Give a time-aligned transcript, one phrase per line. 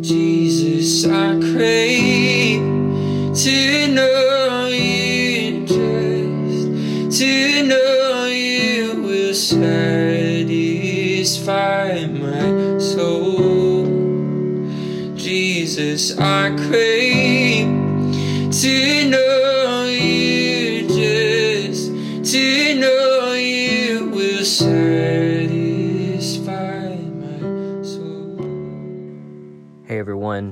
[0.00, 2.62] Jesus, I crave
[3.36, 10.46] to know you just to know you will satisfy
[12.06, 13.84] my soul.
[15.16, 16.89] Jesus, I crave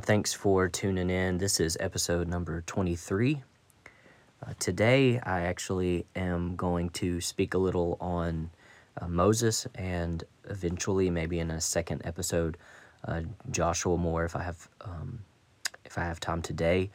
[0.08, 1.36] thanks for tuning in.
[1.36, 3.42] This is episode number 23.
[4.42, 8.48] Uh, today, I actually am going to speak a little on
[8.98, 12.56] uh, Moses and eventually, maybe in a second episode,
[13.06, 13.20] uh,
[13.50, 15.18] Joshua more if I have um,
[15.84, 16.88] if I have time today.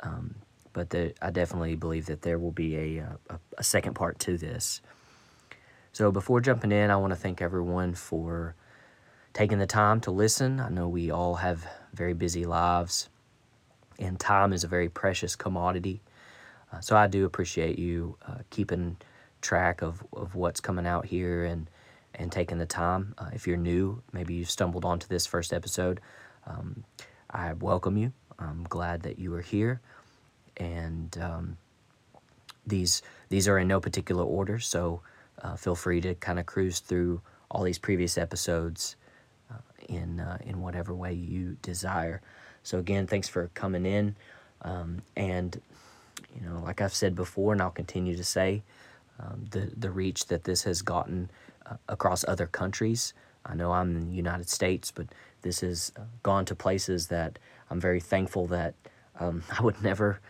[0.00, 0.34] Um,
[0.74, 2.98] but the, I definitely believe that there will be a,
[3.30, 4.82] a, a second part to this.
[5.92, 8.56] So before jumping in, I want to thank everyone for
[9.32, 10.60] taking the time to listen.
[10.60, 13.08] I know we all have very busy lives,
[13.98, 16.00] and time is a very precious commodity.
[16.72, 18.96] Uh, so I do appreciate you uh, keeping
[19.40, 21.68] track of, of what's coming out here and
[22.14, 23.14] and taking the time.
[23.18, 26.00] Uh, if you're new, maybe you stumbled onto this first episode,
[26.44, 26.84] um,
[27.30, 28.12] I welcome you.
[28.36, 29.80] I'm glad that you are here,
[30.56, 31.56] and um,
[32.66, 34.58] these these are in no particular order.
[34.58, 35.02] So
[35.40, 38.96] uh, feel free to kind of cruise through all these previous episodes
[39.50, 42.20] uh, in uh, in whatever way you desire.
[42.62, 44.16] So again, thanks for coming in,
[44.62, 45.60] um, and
[46.34, 48.62] you know, like I've said before, and I'll continue to say,
[49.18, 51.30] um, the the reach that this has gotten
[51.66, 53.14] uh, across other countries.
[53.46, 55.06] I know I'm in the United States, but
[55.42, 57.38] this has uh, gone to places that
[57.70, 58.74] I'm very thankful that
[59.18, 60.20] um, I would never,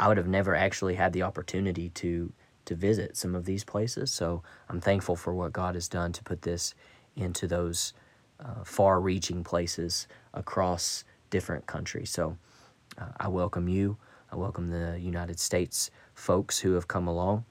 [0.00, 2.32] I would have never actually had the opportunity to
[2.64, 4.10] to visit some of these places.
[4.10, 6.74] So I'm thankful for what God has done to put this
[7.16, 7.94] into those
[8.44, 12.10] uh, far-reaching places across different countries.
[12.10, 12.36] So
[12.96, 13.96] uh, I welcome you.
[14.30, 17.44] I welcome the United States folks who have come along.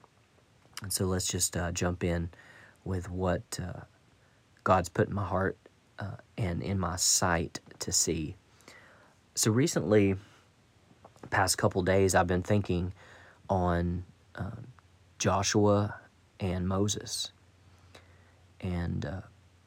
[0.82, 2.30] And so let's just uh, jump in
[2.84, 3.80] with what uh,
[4.64, 5.58] God's put in my heart
[5.98, 8.36] uh, and in my sight to see.
[9.34, 10.16] So recently,
[11.30, 12.92] past couple days, I've been thinking
[13.50, 14.04] on
[14.36, 14.68] um,
[15.18, 15.96] Joshua
[16.38, 17.32] and Moses.
[18.60, 19.20] And uh,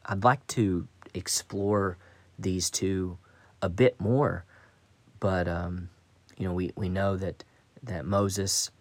[0.06, 1.97] I'd like to explore
[2.39, 3.17] these two
[3.61, 4.45] a bit more,
[5.19, 5.89] but um,
[6.38, 7.44] you know, we, we know that
[7.83, 8.72] that Moses,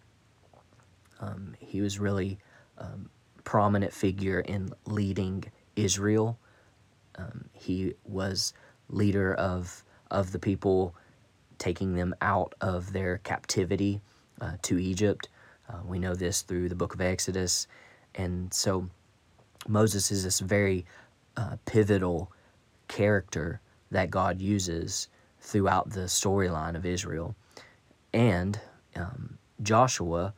[1.20, 2.38] um, he was really
[2.78, 3.10] um,
[3.44, 5.44] prominent figure in leading
[5.76, 6.38] Israel.
[7.16, 8.54] Um, he was
[8.88, 10.94] leader of of the people,
[11.58, 14.00] taking them out of their captivity
[14.40, 15.28] uh, to Egypt.
[15.68, 17.66] Uh, we know this through the book of Exodus,
[18.14, 18.88] and so
[19.68, 20.84] Moses is this very
[21.40, 22.30] uh, pivotal
[22.86, 25.08] character that God uses
[25.40, 27.34] throughout the storyline of Israel.
[28.12, 28.60] And
[28.94, 30.34] um, Joshua,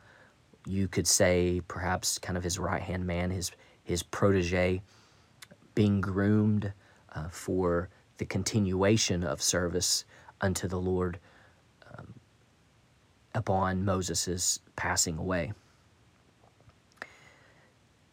[0.65, 3.51] you could say perhaps kind of his right hand man, his
[3.83, 4.81] his protege,
[5.75, 6.71] being groomed
[7.13, 10.05] uh, for the continuation of service
[10.39, 11.19] unto the Lord
[11.97, 12.13] um,
[13.35, 15.51] upon Moses' passing away.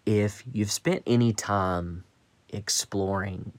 [0.04, 2.02] If you've spent any time
[2.50, 3.52] exploring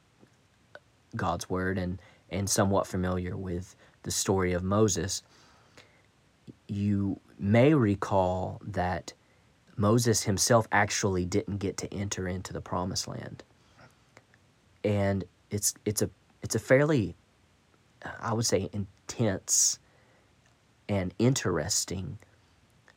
[1.16, 5.24] God's Word and, and somewhat familiar with the story of Moses,
[6.68, 9.14] you may recall that
[9.76, 13.44] Moses himself actually didn't get to enter into the promised land.
[14.84, 16.10] And it's it's a
[16.42, 17.16] it's a fairly
[18.20, 19.80] I would say intense
[20.90, 22.18] and interesting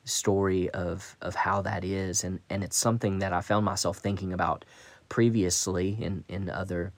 [0.05, 4.33] story of of how that is and and it's something that I found myself thinking
[4.33, 4.65] about
[5.09, 6.93] previously in in other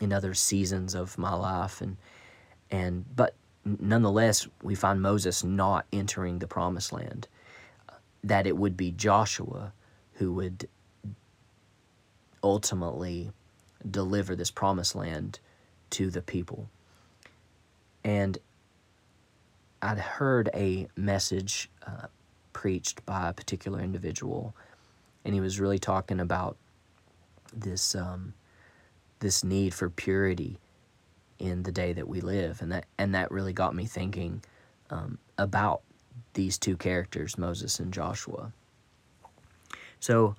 [0.00, 1.80] in other seasons of my life.
[1.80, 1.96] And
[2.70, 3.34] and but
[3.64, 7.28] nonetheless we find Moses not entering the promised land.
[8.24, 9.72] That it would be Joshua
[10.14, 10.68] who would
[12.42, 13.32] ultimately
[13.88, 15.40] deliver this promised land
[15.90, 16.68] to the people.
[18.04, 18.38] And
[19.80, 22.06] I'd heard a message uh,
[22.52, 24.54] preached by a particular individual,
[25.24, 26.56] and he was really talking about
[27.52, 28.34] this um,
[29.20, 30.58] this need for purity
[31.38, 34.42] in the day that we live, and that and that really got me thinking
[34.90, 35.82] um, about
[36.34, 38.52] these two characters, Moses and Joshua.
[40.00, 40.34] So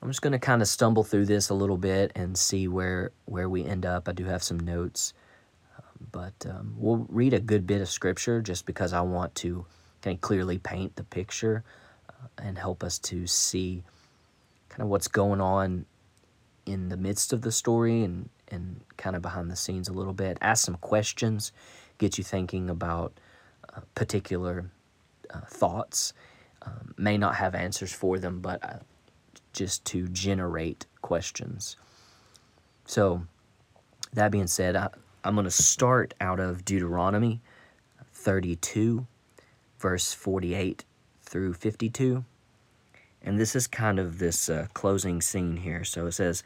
[0.00, 3.10] I'm just going to kind of stumble through this a little bit and see where
[3.24, 4.08] where we end up.
[4.08, 5.14] I do have some notes
[6.12, 9.64] but um, we'll read a good bit of scripture just because I want to
[10.02, 11.64] kind of clearly paint the picture
[12.08, 13.82] uh, and help us to see
[14.68, 15.86] kind of what's going on
[16.66, 20.12] in the midst of the story and, and kind of behind the scenes a little
[20.12, 21.52] bit, ask some questions,
[21.98, 23.12] get you thinking about
[23.74, 24.70] uh, particular
[25.30, 26.12] uh, thoughts.
[26.62, 28.78] Um, may not have answers for them, but uh,
[29.52, 31.76] just to generate questions.
[32.86, 33.22] So,
[34.14, 34.88] that being said, I,
[35.24, 37.40] I'm going to start out of Deuteronomy
[38.12, 39.06] 32,
[39.78, 40.84] verse 48
[41.22, 42.24] through 52.
[43.24, 45.82] And this is kind of this uh, closing scene here.
[45.82, 46.44] So it says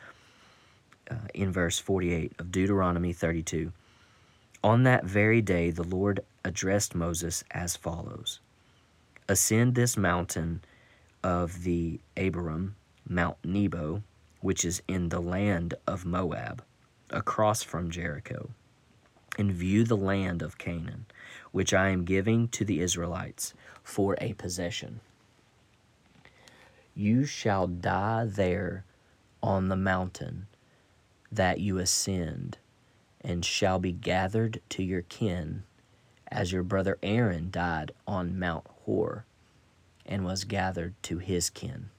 [1.10, 3.72] uh, in verse 48 of Deuteronomy 32
[4.62, 8.40] On that very day, the Lord addressed Moses as follows
[9.28, 10.62] Ascend this mountain
[11.22, 12.74] of the Abarim,
[13.06, 14.02] Mount Nebo,
[14.40, 16.62] which is in the land of Moab,
[17.10, 18.50] across from Jericho,
[19.36, 21.06] and view the land of Canaan,
[21.50, 23.52] which I am giving to the Israelites
[23.82, 25.00] for a possession.
[26.98, 28.84] You shall die there
[29.40, 30.48] on the mountain
[31.30, 32.58] that you ascend,
[33.20, 35.62] and shall be gathered to your kin,
[36.26, 39.24] as your brother Aaron died on Mount Hor,
[40.04, 41.90] and was gathered to his kin.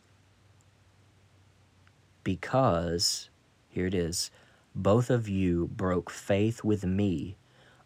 [2.25, 3.29] Because,
[3.69, 4.31] here it is,
[4.75, 7.37] both of you broke faith with me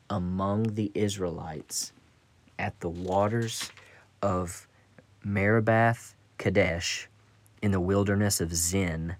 [0.09, 1.93] among the Israelites
[2.57, 3.69] at the waters
[4.19, 4.67] of
[5.23, 5.95] Meribah
[6.37, 7.09] Kadesh
[7.61, 9.15] in the wilderness of Zin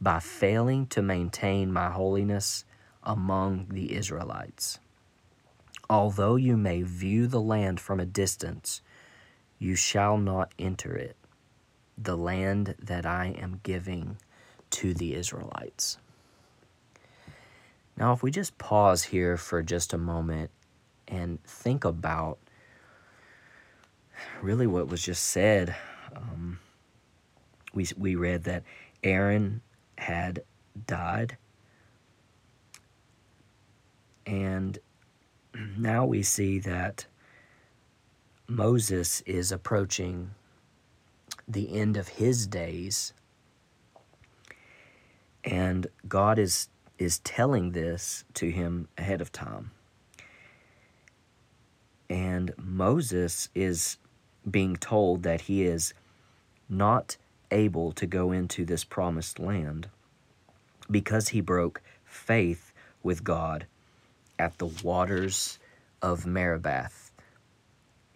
[0.00, 2.64] by failing to maintain my holiness
[3.02, 4.78] among the Israelites.
[5.88, 8.82] Although you may view the land from a distance,
[9.58, 11.16] you shall not enter it,
[11.96, 14.16] the land that I am giving
[14.70, 15.98] to the Israelites.
[17.96, 20.50] Now, if we just pause here for just a moment
[21.08, 22.38] and think about
[24.42, 25.74] really what was just said,
[26.16, 26.58] um,
[27.74, 28.62] we, we read that
[29.02, 29.60] Aaron
[29.98, 30.42] had
[30.86, 31.36] died.
[34.26, 34.78] And
[35.76, 37.06] now we see that
[38.48, 40.30] Moses is approaching
[41.48, 43.12] the end of his days.
[45.44, 49.70] And God is, is telling this to him ahead of time.
[52.08, 53.98] And Moses is
[54.48, 55.92] being told that he is
[56.68, 57.16] not
[57.50, 59.88] able to go into this promised land
[60.90, 62.72] because he broke faith
[63.02, 63.66] with God
[64.38, 65.58] at the waters
[66.02, 66.90] of Meribah,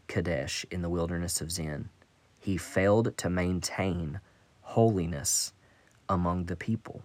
[0.07, 1.89] Kadesh, in the wilderness of Zin.
[2.39, 4.21] He failed to maintain
[4.63, 5.53] holiness
[6.09, 7.03] among the people.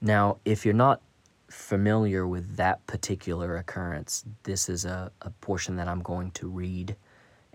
[0.00, 1.00] Now, if you're not
[1.48, 6.96] familiar with that particular occurrence, this is a, a portion that I'm going to read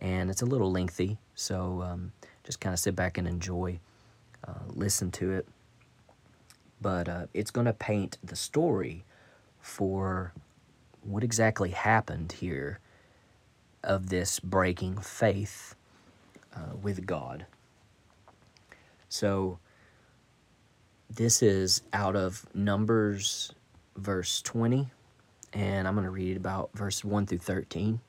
[0.01, 2.11] and it's a little lengthy, so um,
[2.43, 3.79] just kind of sit back and enjoy,
[4.45, 5.47] uh, listen to it.
[6.81, 9.05] But uh, it's going to paint the story
[9.59, 10.33] for
[11.03, 12.79] what exactly happened here
[13.83, 15.75] of this breaking faith
[16.55, 17.45] uh, with God.
[19.07, 19.59] So,
[21.09, 23.53] this is out of Numbers,
[23.97, 24.89] verse 20,
[25.53, 27.99] and I'm going to read about verse 1 through 13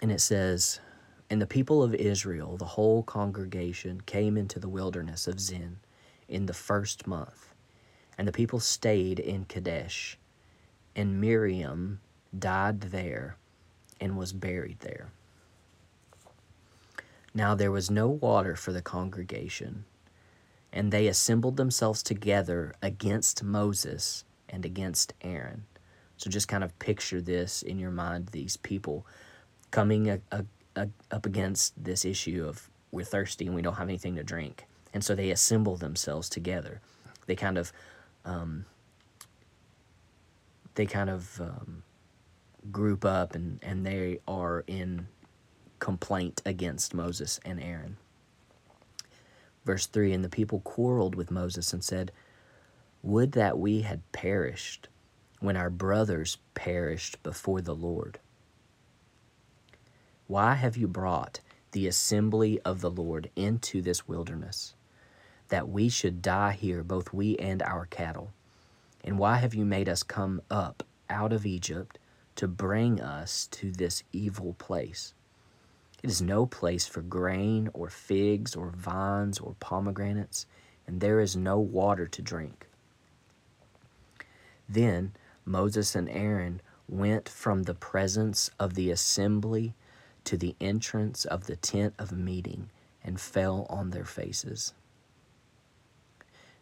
[0.00, 0.80] and it says,
[1.28, 5.78] And the people of Israel, the whole congregation, came into the wilderness of Zin
[6.28, 7.48] in the first month.
[8.16, 10.18] And the people stayed in Kadesh.
[10.96, 12.00] And Miriam
[12.36, 13.36] died there
[14.00, 15.10] and was buried there.
[17.32, 19.84] Now there was no water for the congregation,
[20.72, 25.64] and they assembled themselves together against Moses and against Aaron.
[26.16, 29.06] So just kind of picture this in your mind these people
[29.70, 30.44] coming a, a,
[30.76, 34.66] a, up against this issue of we're thirsty and we don't have anything to drink.
[34.92, 36.80] And so they assemble themselves together.
[37.26, 37.72] They kind of,
[38.24, 38.64] um,
[40.74, 41.82] they kind of um,
[42.72, 45.06] group up and, and they are in
[45.78, 47.96] complaint against Moses and Aaron.
[49.64, 52.10] Verse 3 And the people quarreled with Moses and said,
[53.02, 54.88] Would that we had perished
[55.40, 58.18] when our brothers perished before the Lord.
[60.30, 61.40] Why have you brought
[61.72, 64.74] the assembly of the Lord into this wilderness,
[65.48, 68.32] that we should die here, both we and our cattle?
[69.02, 71.98] And why have you made us come up out of Egypt
[72.36, 75.14] to bring us to this evil place?
[76.00, 80.46] It is no place for grain or figs or vines or pomegranates,
[80.86, 82.68] and there is no water to drink.
[84.68, 85.10] Then
[85.44, 89.74] Moses and Aaron went from the presence of the assembly
[90.30, 92.70] to the entrance of the tent of meeting
[93.02, 94.72] and fell on their faces.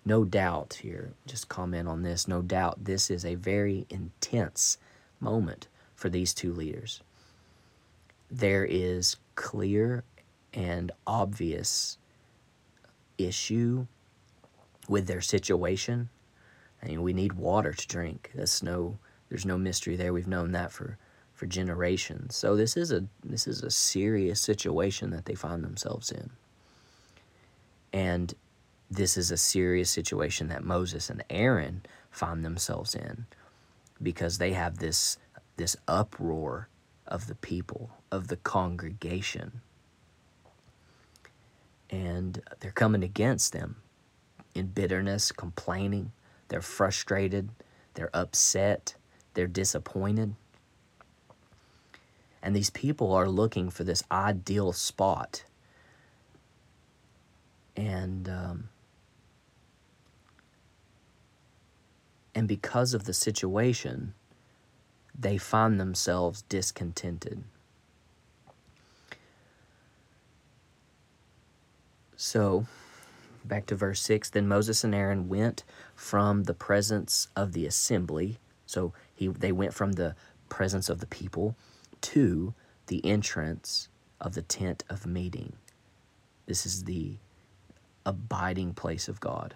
[0.08, 4.78] no doubt here, just comment on this, no doubt this is a very intense
[5.20, 7.02] moment for these two leaders.
[8.30, 10.02] There is clear
[10.54, 11.98] and obvious
[13.18, 13.86] issue
[14.88, 16.08] with their situation.
[16.82, 18.30] I mean, we need water to drink.
[18.34, 18.98] That's no,
[19.28, 20.14] there's no mystery there.
[20.14, 20.96] We've known that for,
[21.38, 22.34] for generations.
[22.34, 26.30] So this is a this is a serious situation that they find themselves in.
[27.92, 28.34] And
[28.90, 33.26] this is a serious situation that Moses and Aaron find themselves in
[34.02, 35.16] because they have this
[35.56, 36.68] this uproar
[37.06, 39.60] of the people, of the congregation.
[41.88, 43.76] And they're coming against them
[44.56, 46.10] in bitterness, complaining.
[46.48, 47.50] They're frustrated.
[47.94, 48.96] They're upset.
[49.34, 50.34] They're disappointed.
[52.42, 55.44] And these people are looking for this ideal spot.
[57.76, 58.68] And, um,
[62.34, 64.14] and because of the situation,
[65.18, 67.42] they find themselves discontented.
[72.16, 72.66] So,
[73.44, 75.64] back to verse 6 Then Moses and Aaron went
[75.94, 78.38] from the presence of the assembly.
[78.66, 80.14] So, he, they went from the
[80.48, 81.56] presence of the people
[82.02, 82.54] to
[82.86, 83.88] the entrance
[84.20, 85.54] of the tent of meeting.
[86.46, 87.18] This is the
[88.06, 89.54] abiding place of God.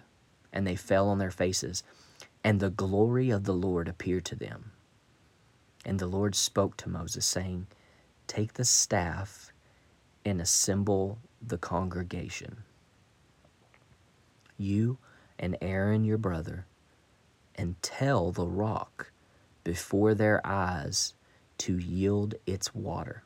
[0.51, 1.83] And they fell on their faces,
[2.43, 4.71] and the glory of the Lord appeared to them.
[5.83, 7.67] And the Lord spoke to Moses, saying,
[8.27, 9.51] Take the staff
[10.23, 12.63] and assemble the congregation.
[14.57, 14.99] You
[15.39, 16.67] and Aaron your brother,
[17.55, 19.11] and tell the rock
[19.63, 21.15] before their eyes
[21.63, 23.23] to yield its water.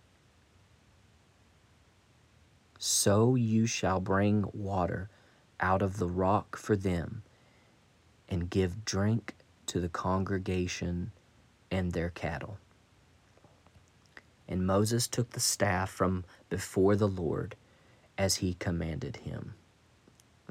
[2.77, 5.09] So you shall bring water
[5.59, 7.23] out of the rock for them,
[8.29, 9.33] and give drink
[9.65, 11.11] to the congregation
[11.71, 12.59] and their cattle.
[14.47, 17.55] And Moses took the staff from before the Lord
[18.19, 19.55] as he commanded him.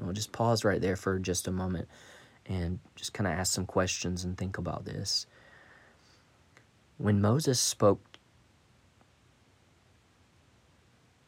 [0.03, 1.87] I'll just pause right there for just a moment
[2.45, 5.25] and just kind of ask some questions and think about this.
[6.97, 8.01] When Moses spoke,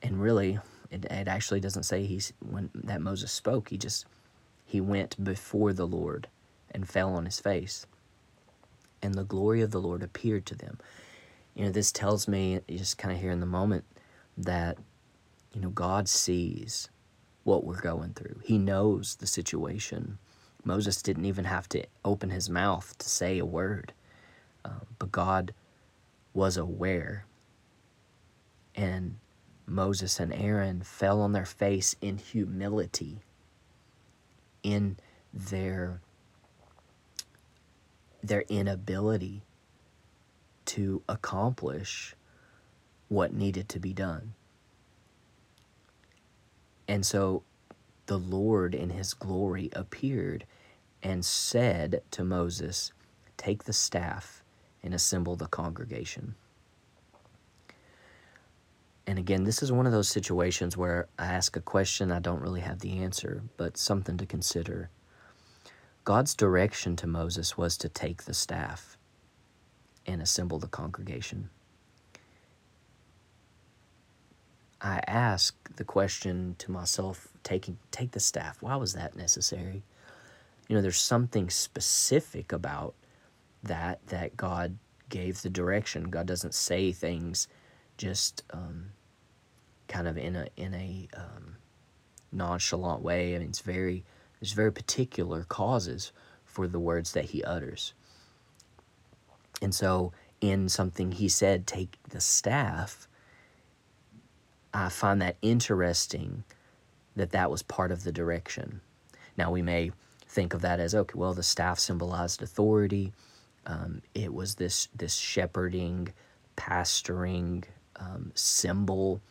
[0.01, 0.59] and really,
[0.89, 3.69] it, it actually doesn't say he's when that Moses spoke.
[3.69, 4.05] He just
[4.65, 6.27] he went before the Lord
[6.71, 7.85] and fell on his face
[9.01, 10.77] and the glory of the Lord appeared to them.
[11.55, 13.83] You know, this tells me, just kind of here in the moment,
[14.37, 14.77] that,
[15.53, 16.89] you know, God sees
[17.43, 18.41] what we're going through.
[18.43, 20.17] He knows the situation.
[20.63, 23.93] Moses didn't even have to open his mouth to say a word,
[24.65, 25.53] uh, but God
[26.33, 27.25] was aware.
[28.75, 29.17] And
[29.65, 33.19] Moses and Aaron fell on their face in humility,
[34.63, 34.97] in
[35.33, 36.01] their
[38.21, 39.43] their inability
[40.65, 42.15] to accomplish
[43.07, 44.33] what needed to be done.
[46.87, 47.43] And so
[48.07, 50.45] the Lord in his glory appeared
[51.01, 52.91] and said to Moses,
[53.37, 54.38] Take the staff
[54.83, 56.35] and assemble the congregation.
[59.07, 62.41] And again, this is one of those situations where I ask a question, I don't
[62.41, 64.89] really have the answer, but something to consider.
[66.03, 68.97] God's direction to Moses was to take the staff
[70.05, 71.49] and assemble the congregation.
[74.81, 79.81] I ask the question to myself taking take the staff why was that necessary
[80.67, 82.93] you know there's something specific about
[83.63, 84.77] that that god
[85.09, 87.47] gave the direction god doesn't say things
[87.97, 88.91] just um,
[89.87, 91.55] kind of in a in a um,
[92.31, 94.03] nonchalant way i mean it's very
[94.39, 96.11] there's very particular causes
[96.45, 97.93] for the words that he utters.
[99.61, 103.07] And so, in something he said, take the staff,
[104.73, 106.43] I find that interesting
[107.15, 108.79] that that was part of the direction.
[109.37, 109.91] Now, we may
[110.25, 113.11] think of that as okay, well, the staff symbolized authority.
[113.69, 116.11] Um, it was this this shepherding,
[116.57, 117.63] pastoring
[117.97, 119.21] um, symbol,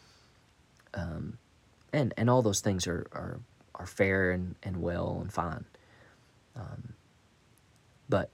[0.95, 1.39] um,
[1.93, 3.41] and and all those things are are
[3.75, 5.65] are fair and, and well and fine.
[6.55, 6.95] Um,
[8.09, 8.31] but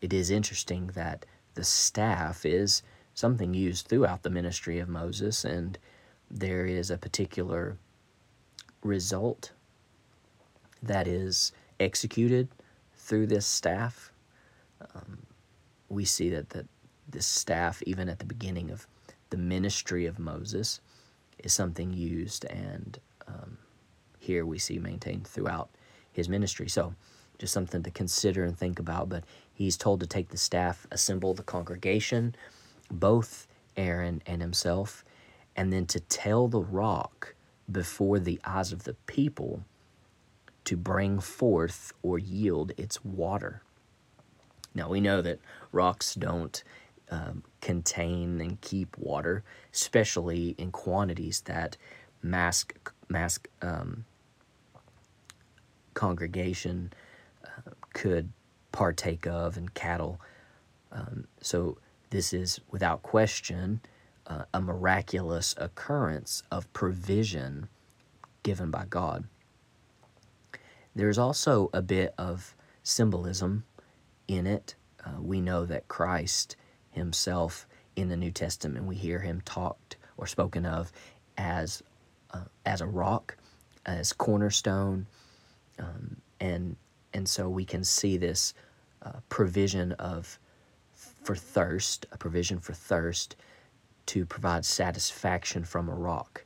[0.00, 2.82] it is interesting that the staff is
[3.14, 5.78] something used throughout the ministry of Moses, and
[6.28, 7.78] there is a particular
[8.82, 9.52] result
[10.82, 12.48] that is executed
[12.96, 14.10] through this staff.
[14.94, 15.23] Um,
[15.94, 16.66] we see that the,
[17.08, 18.86] this staff, even at the beginning of
[19.30, 20.80] the ministry of Moses,
[21.38, 23.58] is something used and um,
[24.18, 25.70] here we see maintained throughout
[26.12, 26.68] his ministry.
[26.68, 26.94] So
[27.38, 29.08] just something to consider and think about.
[29.08, 32.34] But he's told to take the staff, assemble the congregation,
[32.90, 33.46] both
[33.76, 35.04] Aaron and himself,
[35.56, 37.34] and then to tell the rock
[37.70, 39.64] before the eyes of the people
[40.64, 43.62] to bring forth or yield its water.
[44.74, 45.38] Now we know that
[45.74, 46.62] rocks don't
[47.10, 51.76] um, contain and keep water, especially in quantities that
[52.22, 52.64] mass
[53.08, 54.04] mass um,
[55.92, 56.92] congregation
[57.44, 58.32] uh, could
[58.72, 60.20] partake of and cattle.
[60.90, 61.78] Um, so
[62.10, 63.80] this is without question
[64.26, 67.68] uh, a miraculous occurrence of provision
[68.42, 69.24] given by God.
[70.94, 73.64] There's also a bit of symbolism
[74.28, 74.74] in it.
[75.04, 76.56] Uh, we know that Christ
[76.90, 80.92] himself in the New Testament, we hear him talked or spoken of
[81.36, 81.82] as
[82.32, 83.36] uh, as a rock,
[83.86, 85.06] as cornerstone,
[85.78, 86.76] um, and
[87.12, 88.54] and so we can see this
[89.02, 90.38] uh, provision of
[90.94, 93.36] for thirst, a provision for thirst
[94.06, 96.44] to provide satisfaction from a rock.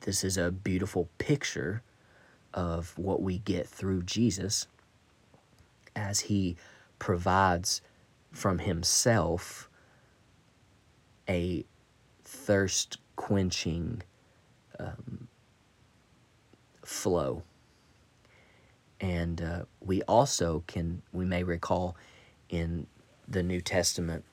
[0.00, 1.82] This is a beautiful picture
[2.52, 4.66] of what we get through Jesus
[5.96, 6.56] as he
[6.98, 7.80] provides
[8.32, 9.68] from himself
[11.28, 11.64] a
[12.24, 14.02] thirst quenching
[14.78, 15.28] um,
[16.84, 17.42] flow.
[19.00, 21.96] And uh, we also can, we may recall
[22.48, 22.86] in
[23.28, 24.24] the New Testament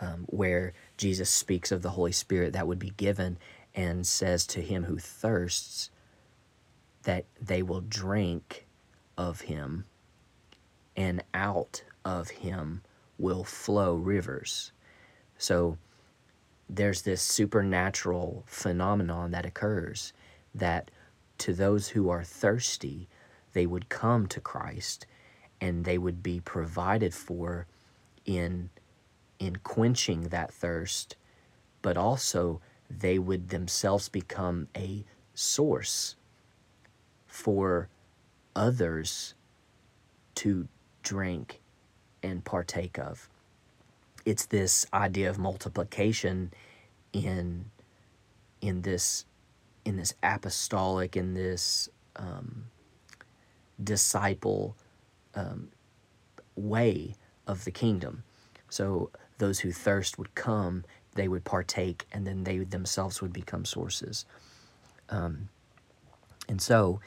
[0.00, 3.38] um, where Jesus speaks of the Holy Spirit that would be given
[3.74, 5.90] and says to him who thirsts
[7.02, 8.66] that they will drink
[9.16, 9.84] of him
[10.98, 12.82] and out of him
[13.18, 14.72] will flow rivers.
[15.38, 15.78] So
[16.68, 20.12] there's this supernatural phenomenon that occurs
[20.52, 20.90] that
[21.38, 23.08] to those who are thirsty,
[23.52, 25.06] they would come to Christ
[25.60, 27.66] and they would be provided for
[28.26, 28.68] in
[29.38, 31.14] in quenching that thirst,
[31.80, 36.16] but also they would themselves become a source
[37.28, 37.88] for
[38.56, 39.34] others
[40.34, 40.66] to
[41.08, 41.60] drink
[42.22, 43.30] and partake of.
[44.26, 46.52] It's this idea of multiplication
[47.14, 47.64] in
[48.60, 49.24] in this
[49.86, 52.64] in this apostolic in this um,
[53.82, 54.76] disciple
[55.34, 55.68] um,
[56.56, 57.14] way
[57.46, 58.22] of the kingdom.
[58.68, 63.64] So those who thirst would come, they would partake, and then they themselves would become
[63.64, 64.26] sources.
[65.08, 65.48] Um,
[66.50, 67.00] and so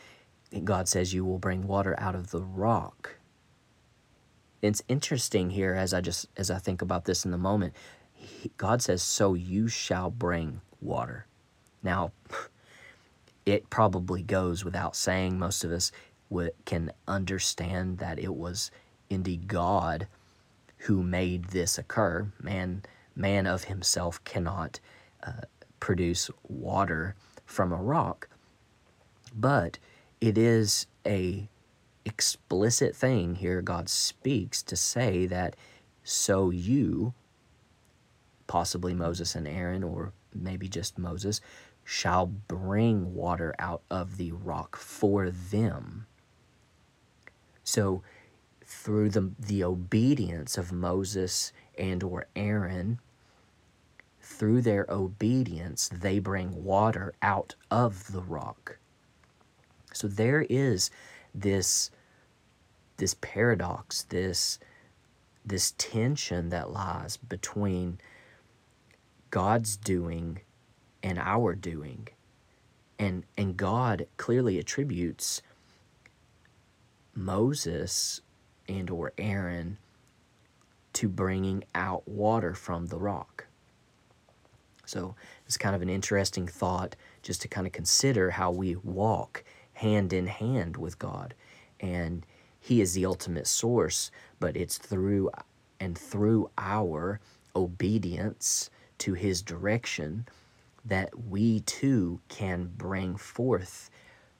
[0.64, 3.18] God says, You will bring water out of the rock.
[4.62, 7.74] It's interesting here as I just as I think about this in the moment.
[8.14, 11.26] He, God says, "So you shall bring water."
[11.84, 12.12] Now,
[13.46, 15.40] it probably goes without saying.
[15.40, 15.92] Most of us
[16.66, 18.72] can understand that it was
[19.10, 20.08] indeed God
[20.78, 22.32] who made this occur.
[22.42, 22.84] Man,
[23.16, 24.80] man of himself cannot
[25.26, 25.42] uh,
[25.80, 28.30] produce water from a rock,
[29.36, 29.78] but
[30.22, 31.50] it is a
[32.06, 33.62] explicit thing here.
[33.62, 35.56] God speaks to say that
[36.04, 37.14] so you,
[38.48, 41.42] possibly Moses and Aaron, or maybe just Moses,
[41.84, 46.06] shall bring water out of the rock for them.
[47.64, 48.04] So
[48.66, 53.00] through the, the obedience of Moses and or Aaron,
[54.22, 58.78] through their obedience, they bring water out of the rock.
[59.94, 60.90] So there is
[61.34, 61.92] this
[62.98, 64.60] this paradox, this
[65.44, 68.00] this tension that lies between
[69.32, 70.42] God's doing
[71.02, 72.08] and our doing.
[73.00, 75.42] And and God clearly attributes
[77.16, 78.22] Moses
[78.68, 79.78] and or Aaron
[80.94, 83.48] to bringing out water from the rock.
[84.86, 85.16] So
[85.46, 89.44] it's kind of an interesting thought just to kind of consider how we walk
[89.82, 91.34] hand in hand with God.
[91.80, 92.26] And
[92.60, 95.32] He is the ultimate source, but it's through
[95.80, 97.20] and through our
[97.56, 100.28] obedience to His direction
[100.86, 103.90] that we too can bring forth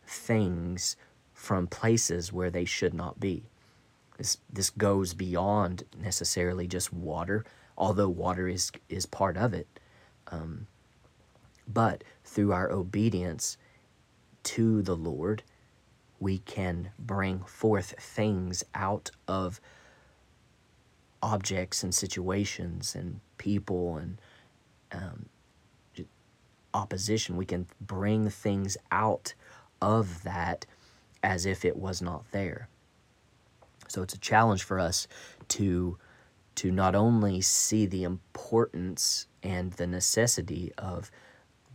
[0.06, 0.96] things
[1.34, 3.44] from places where they should not be.
[4.18, 7.44] This, this goes beyond necessarily just water,
[7.76, 9.68] although water is, is part of it.
[10.28, 10.68] Um,
[11.68, 13.58] but through our obedience
[14.44, 15.44] to the Lord,
[16.20, 19.60] we can bring forth things out of
[21.24, 24.20] objects and situations and people and
[24.92, 25.26] um,
[26.74, 27.38] opposition.
[27.38, 29.34] We can bring things out
[29.82, 30.66] of that
[31.24, 32.68] as if it was not there.
[33.88, 35.08] So it's a challenge for us
[35.50, 35.98] to
[36.54, 41.10] to not only see the importance and the necessity of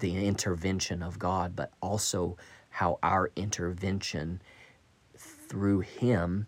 [0.01, 2.37] the intervention of God, but also
[2.77, 4.43] how our intervention
[5.17, 6.47] through Him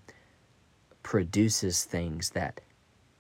[1.03, 2.61] produces things that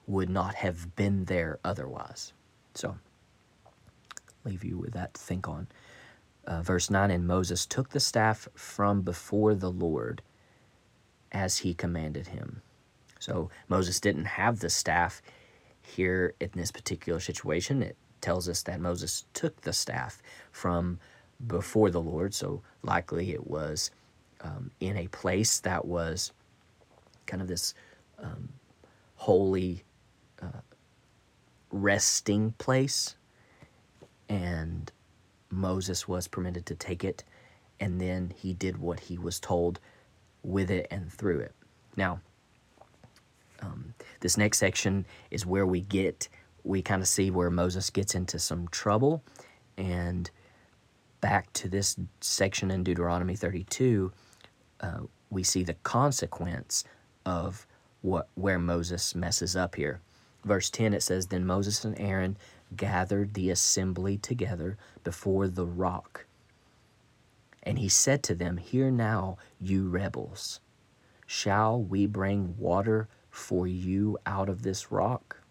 [0.06, 2.34] would not have been there otherwise.
[2.74, 2.98] So,
[4.44, 5.68] leave you with that to think on.
[6.46, 10.20] Uh, verse 9 And Moses took the staff from before the Lord
[11.32, 12.60] as he commanded him.
[13.18, 15.22] So, Moses didn't have the staff
[15.80, 17.82] here in this particular situation.
[17.82, 20.20] It tells us that Moses took the staff
[20.52, 20.98] from
[21.46, 22.34] before the Lord.
[22.34, 23.90] So, likely it was
[24.40, 26.32] um, in a place that was
[27.26, 27.74] kind of this
[28.18, 28.48] um,
[29.16, 29.84] holy
[30.42, 30.60] uh,
[31.70, 33.16] resting place.
[34.28, 34.90] And
[35.50, 37.24] Moses was permitted to take it,
[37.80, 39.80] and then he did what he was told
[40.42, 41.52] with it and through it.
[41.96, 42.20] Now,
[43.60, 46.28] um, this next section is where we get,
[46.64, 49.22] we kind of see where Moses gets into some trouble.
[49.76, 50.30] And
[51.20, 54.12] back to this section in Deuteronomy 32,
[54.80, 55.00] uh,
[55.30, 56.84] we see the consequence
[57.26, 57.66] of
[58.02, 60.00] what where Moses messes up here.
[60.44, 62.36] Verse 10 it says, Then Moses and Aaron
[62.76, 66.26] gathered the assembly together before the rock.
[67.62, 70.60] And he said to them, Hear now, you rebels,
[71.26, 75.42] shall we bring water for you out of this rock?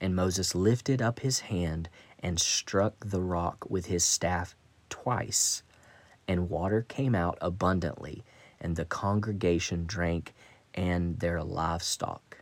[0.00, 1.88] And Moses lifted up his hand
[2.26, 4.56] and struck the rock with his staff
[4.88, 5.62] twice,
[6.26, 8.24] and water came out abundantly,
[8.60, 10.34] and the congregation drank
[10.74, 12.38] and their livestock.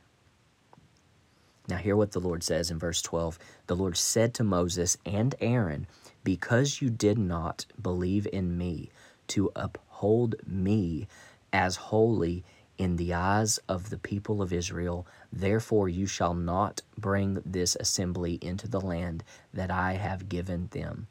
[1.69, 3.39] Now, hear what the Lord says in verse 12.
[3.67, 5.87] The Lord said to Moses and Aaron,
[6.25, 8.89] Because you did not believe in me
[9.29, 11.09] to uphold me
[11.53, 12.43] as holy
[12.79, 18.39] in the eyes of the people of Israel, therefore you shall not bring this assembly
[18.43, 21.07] into the land that I have given them.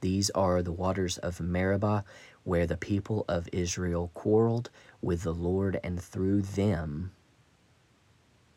[0.00, 2.04] These are the waters of Meribah,
[2.42, 4.68] where the people of Israel quarreled
[5.00, 7.12] with the Lord, and through them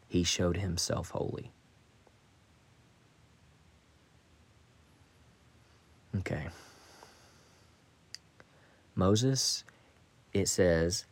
[0.09, 1.51] he showed himself holy.
[6.17, 6.47] Okay.
[8.95, 9.63] Moses,
[10.33, 11.05] it says,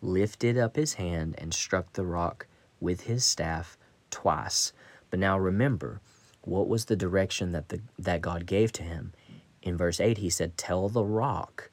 [0.00, 2.46] lifted up his hand and struck the rock
[2.80, 3.76] with his staff
[4.10, 4.72] twice.
[5.10, 6.00] But now remember,
[6.42, 9.12] what was the direction that the that God gave to him?
[9.62, 11.70] In verse 8 he said, "Tell the rock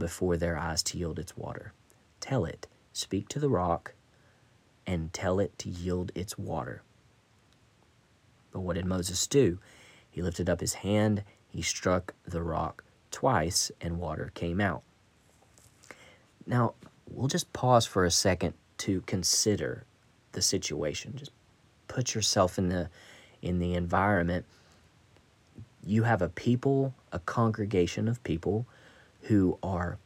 [0.00, 1.72] before their eyes to yield its water.
[2.18, 3.94] Tell it, speak to the rock
[4.86, 6.82] and tell it to yield its water.
[8.50, 9.60] But what did Moses do?
[10.10, 12.82] He lifted up his hand, he struck the rock
[13.12, 14.82] twice, and water came out.
[16.50, 16.74] Now,
[17.08, 19.84] we'll just pause for a second to consider
[20.32, 21.14] the situation.
[21.16, 21.30] Just
[21.86, 22.90] put yourself in the
[23.40, 24.44] in the environment.
[25.86, 28.66] You have a people, a congregation of people
[29.22, 29.96] who are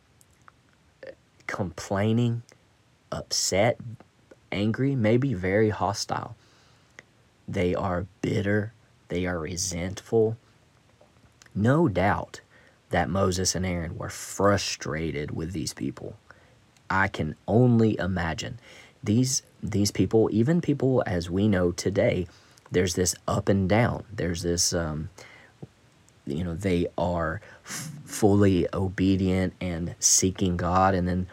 [1.06, 1.12] uh,
[1.46, 2.42] complaining,
[3.10, 3.80] upset,
[4.52, 6.36] angry, maybe very hostile.
[7.48, 8.74] They are bitter,
[9.08, 10.36] they are resentful.
[11.54, 12.42] No doubt
[12.90, 16.16] that Moses and Aaron were frustrated with these people.
[16.90, 18.58] I can only imagine.
[19.02, 22.26] These these people, even people as we know today,
[22.70, 24.04] there's this up and down.
[24.12, 25.08] There's this um,
[26.26, 31.26] you know, they are f- fully obedient and seeking God and then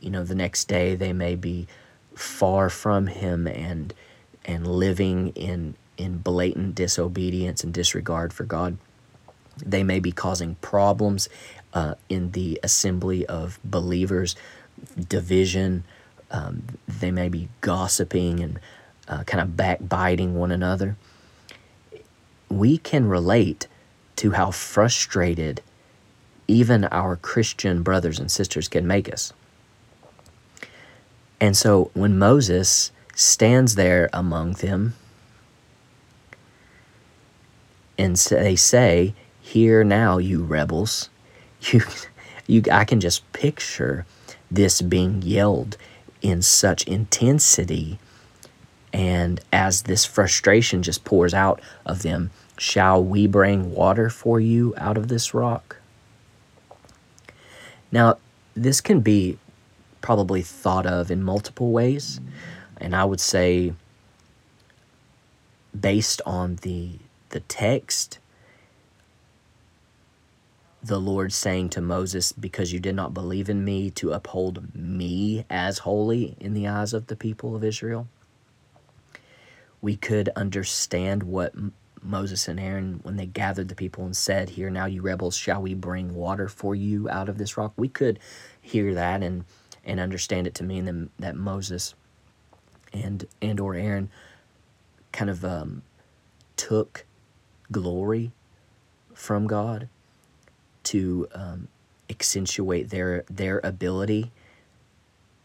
[0.00, 1.66] you know, the next day they may be
[2.14, 3.94] far from him and
[4.44, 8.76] and living in in blatant disobedience and disregard for God.
[9.64, 11.28] They may be causing problems
[11.74, 14.36] uh, in the assembly of believers,
[15.08, 15.84] division.
[16.30, 18.58] Um, they may be gossiping and
[19.08, 20.96] uh, kind of backbiting one another.
[22.48, 23.66] We can relate
[24.16, 25.60] to how frustrated
[26.46, 29.32] even our Christian brothers and sisters can make us.
[31.40, 34.94] And so when Moses stands there among them,
[37.98, 41.10] and they say, Hear now, you rebels.
[41.72, 41.82] You,
[42.46, 44.04] you, I can just picture
[44.50, 45.76] this being yelled
[46.20, 47.98] in such intensity.
[48.92, 54.74] And as this frustration just pours out of them, shall we bring water for you
[54.76, 55.76] out of this rock?
[57.90, 58.18] Now,
[58.54, 59.38] this can be
[60.00, 62.20] probably thought of in multiple ways.
[62.76, 63.72] And I would say,
[65.78, 66.98] based on the,
[67.30, 68.18] the text,
[70.84, 75.46] the Lord saying to Moses, Because you did not believe in me, to uphold me
[75.48, 78.06] as holy in the eyes of the people of Israel.
[79.80, 81.54] We could understand what
[82.02, 85.62] Moses and Aaron, when they gathered the people and said, Hear now, you rebels, shall
[85.62, 87.72] we bring water for you out of this rock?
[87.76, 88.18] We could
[88.60, 89.46] hear that and,
[89.84, 91.94] and understand it to mean that, Moses
[92.92, 94.10] and, and or Aaron
[95.12, 95.82] kind of um,
[96.56, 97.06] took
[97.72, 98.32] glory
[99.14, 99.88] from God
[100.84, 101.68] to um,
[102.10, 104.32] accentuate their their ability.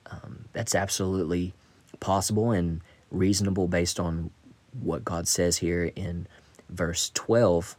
[0.09, 1.53] Um, that's absolutely
[1.99, 4.31] possible and reasonable based on
[4.73, 6.27] what God says here in
[6.69, 7.75] verse 12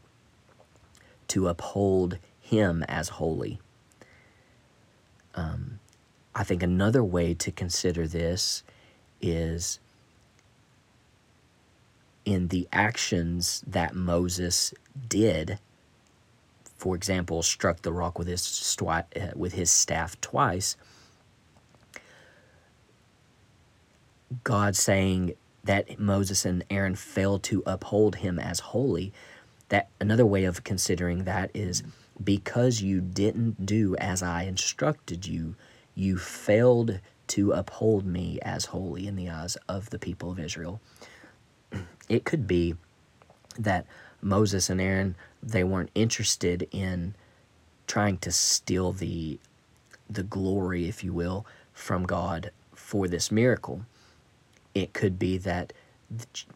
[1.28, 3.60] to uphold him as holy.
[5.34, 5.78] Um,
[6.34, 8.62] I think another way to consider this
[9.20, 9.78] is
[12.24, 14.74] in the actions that Moses
[15.08, 15.58] did.
[16.80, 20.76] For example, struck the rock with his stwi- uh, with his staff twice.
[24.44, 29.12] God saying that Moses and Aaron failed to uphold him as holy.
[29.68, 31.82] That another way of considering that is
[32.24, 35.56] because you didn't do as I instructed you,
[35.94, 40.80] you failed to uphold me as holy in the eyes of the people of Israel.
[42.08, 42.74] It could be
[43.58, 43.86] that
[44.22, 47.14] Moses and Aaron they weren't interested in
[47.86, 49.38] trying to steal the
[50.08, 53.82] the glory, if you will, from God for this miracle.
[54.74, 55.72] It could be that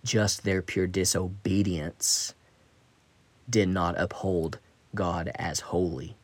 [0.05, 2.35] just their pure disobedience
[3.48, 4.59] did not uphold
[4.94, 6.16] God as holy.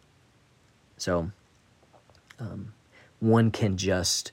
[0.96, 1.30] So,
[2.38, 2.72] um,
[3.20, 4.32] one can just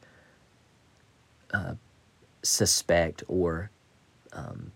[1.53, 1.75] uh,
[2.41, 3.69] suspect or
[4.33, 4.71] um,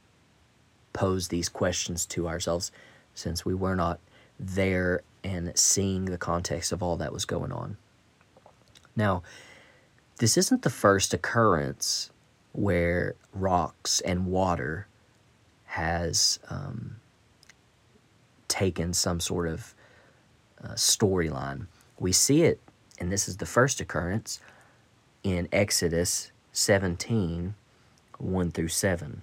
[0.94, 2.72] pose these questions to ourselves
[3.14, 4.00] since we were not
[4.40, 7.78] there and seeing the context of all that was going on.
[8.96, 9.24] Now,
[10.18, 12.12] this isn't the first occurrence
[12.54, 14.88] where rocks and water
[15.66, 16.98] has um,
[18.48, 19.74] taken some sort of
[20.64, 21.68] uh, storyline.
[22.00, 22.60] We see it,
[23.00, 24.40] and this is the first occurrence
[25.24, 27.56] in Exodus 17
[28.18, 29.22] 1 through 7.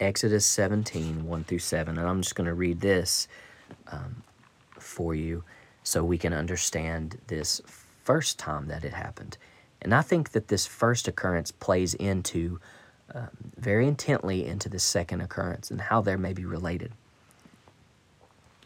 [0.00, 1.98] Exodus 17, 1 through 7.
[1.98, 3.28] And I'm just going to read this
[3.90, 4.22] um,
[4.78, 5.44] for you
[5.82, 7.60] so we can understand this
[8.02, 9.38] first time that it happened.
[9.82, 12.60] And I think that this first occurrence plays into
[13.14, 16.92] um, very intently into the second occurrence and how they may be related.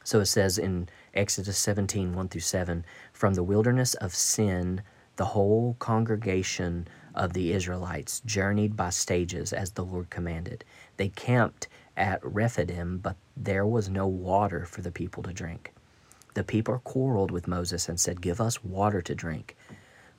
[0.02, 4.82] So it says in Exodus 17, 1 through 7 From the wilderness of Sin,
[5.16, 10.64] the whole congregation of the Israelites journeyed by stages as the Lord commanded.
[11.00, 15.72] They camped at Rephidim, but there was no water for the people to drink.
[16.34, 19.56] The people quarreled with Moses and said, Give us water to drink.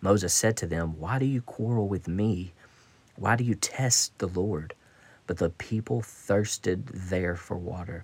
[0.02, 2.54] Moses said to them, Why do you quarrel with me?
[3.16, 4.74] Why do you test the Lord?
[5.28, 8.04] But the people thirsted there for water.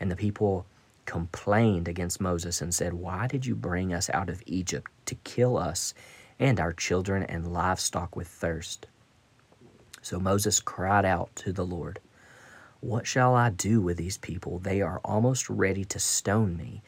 [0.00, 0.64] And the people
[1.04, 5.58] complained against Moses and said, Why did you bring us out of Egypt to kill
[5.58, 5.92] us
[6.38, 8.86] and our children and livestock with thirst?
[10.08, 12.00] So Moses cried out to the Lord,
[12.80, 14.58] What shall I do with these people?
[14.58, 16.80] They are almost ready to stone me.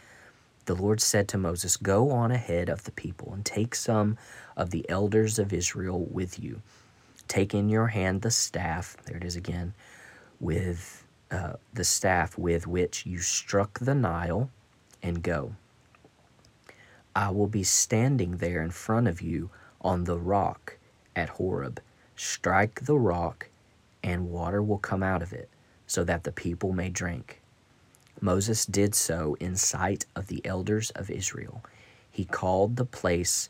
[0.64, 4.16] The Lord said to Moses, Go on ahead of the people and take some
[4.56, 6.62] of the elders of Israel with you.
[7.28, 9.74] Take in your hand the staff, there it is again,
[10.40, 14.48] with uh, the staff with which you struck the Nile,
[15.02, 15.56] and go.
[17.14, 19.50] I will be standing there in front of you
[19.82, 20.78] on the rock
[21.14, 21.82] at Horeb
[22.20, 23.48] strike the rock,
[24.02, 25.48] and water will come out of it,
[25.86, 27.40] so that the people may drink.
[28.20, 31.62] Moses did so in sight of the elders of Israel.
[32.10, 33.48] He called the place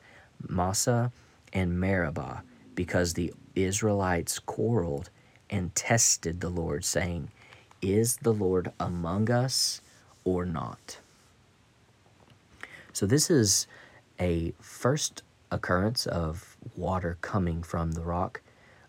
[0.49, 1.11] Massah
[1.53, 2.45] and Meribah,
[2.77, 5.11] because the Israelites quarreled
[5.51, 7.33] and tested the Lord, saying,
[7.83, 9.81] Is the Lord among us
[10.25, 10.99] or not?
[12.93, 13.67] So, this is
[14.21, 18.41] a first occurrence of water coming from the rock.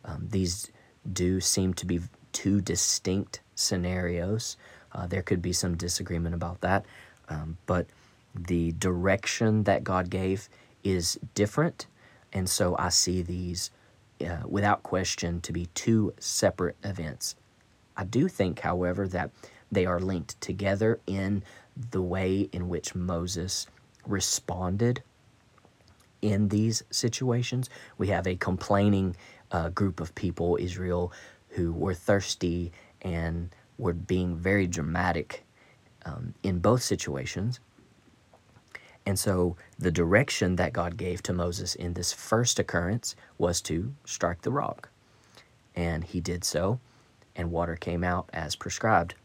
[0.06, 0.72] Um, these
[1.12, 4.58] do seem to be two distinct scenarios.
[4.92, 6.86] Uh, there could be some disagreement about that,
[7.30, 7.88] um, but
[8.36, 10.50] the direction that God gave
[10.84, 11.88] is different,
[12.34, 13.72] and so I see these
[14.22, 17.36] uh, without question to be two separate events.
[17.98, 19.32] I do think, however, that
[19.72, 21.44] they are linked together in
[21.92, 23.68] the way in which Moses
[24.06, 25.02] responded
[26.22, 27.70] in these situations.
[27.98, 29.16] We have a complaining
[29.52, 31.12] uh, group of people, Israel,
[31.50, 35.44] who were thirsty and were being very dramatic
[36.06, 37.60] um, in both situations.
[39.06, 43.94] And so the direction that God gave to Moses in this first occurrence was to
[44.06, 44.90] strike the rock.
[45.76, 46.80] And he did so,
[47.36, 49.16] and water came out as prescribed.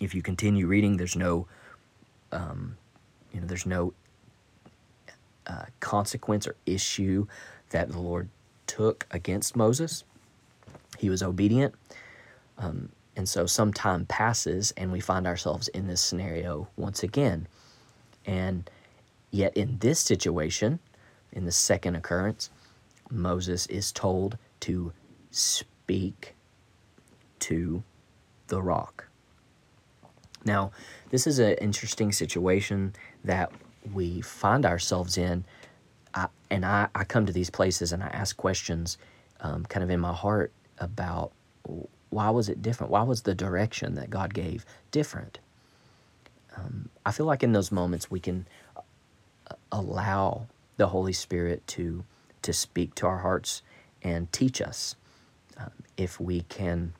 [0.00, 1.48] If you continue reading, there's no,
[2.30, 2.76] um,
[3.32, 3.92] you know, there's no
[5.46, 7.26] uh, consequence or issue
[7.70, 8.28] that the Lord
[8.66, 10.04] took against Moses.
[10.98, 11.74] He was obedient.
[12.58, 17.48] Um, and so some time passes, and we find ourselves in this scenario once again.
[18.26, 18.68] And
[19.30, 20.80] yet, in this situation,
[21.32, 22.50] in the second occurrence,
[23.10, 24.92] Moses is told to
[25.30, 26.34] speak
[27.40, 27.82] to
[28.48, 29.06] the rock.
[30.44, 30.70] Now,
[31.10, 33.50] this is an interesting situation that
[33.92, 35.44] we find ourselves in.
[36.50, 38.98] And I, I come to these places and I ask questions
[39.40, 41.32] um, kind of in my heart about
[42.10, 42.90] why was it different?
[42.90, 45.38] Why was the direction that God gave different?
[46.56, 48.82] Um, I feel like in those moments we can uh,
[49.72, 52.04] allow the Holy Spirit to
[52.42, 53.62] to speak to our hearts
[54.02, 54.94] and teach us.
[55.58, 56.92] Um, if we can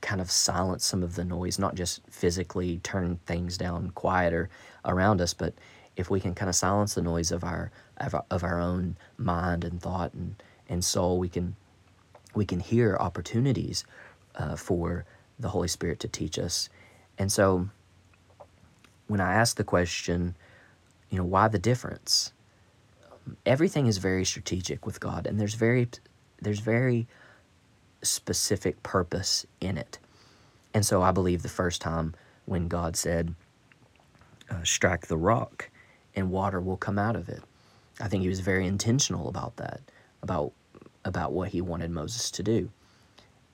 [0.00, 4.48] kind of silence some of the noise, not just physically turn things down quieter
[4.84, 5.52] around us, but
[5.96, 8.96] if we can kind of silence the noise of our of our, of our own
[9.16, 11.56] mind and thought and, and soul, we can
[12.34, 13.84] we can hear opportunities
[14.34, 15.04] uh, for
[15.38, 16.68] the Holy Spirit to teach us.
[17.18, 17.68] And so
[19.06, 20.36] when I ask the question,
[21.10, 22.32] you know, why the difference?
[23.44, 25.88] Everything is very strategic with God, and there's very
[26.40, 27.06] there's very
[28.02, 29.98] specific purpose in it.
[30.74, 33.34] And so I believe the first time when God said,
[34.50, 35.70] uh, strike the rock
[36.16, 37.42] and water will come out of it.
[38.00, 39.80] I think he was very intentional about that,
[40.22, 40.52] about
[41.04, 42.68] about what he wanted Moses to do.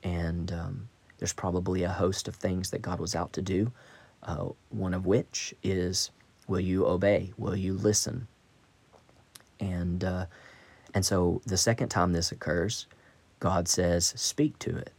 [0.03, 3.71] And um, there's probably a host of things that God was out to do,
[4.23, 6.09] uh, one of which is
[6.47, 7.31] will you obey?
[7.37, 8.27] Will you listen?
[9.59, 10.25] And, uh,
[10.93, 12.87] and so the second time this occurs,
[13.39, 14.91] God says, speak to it.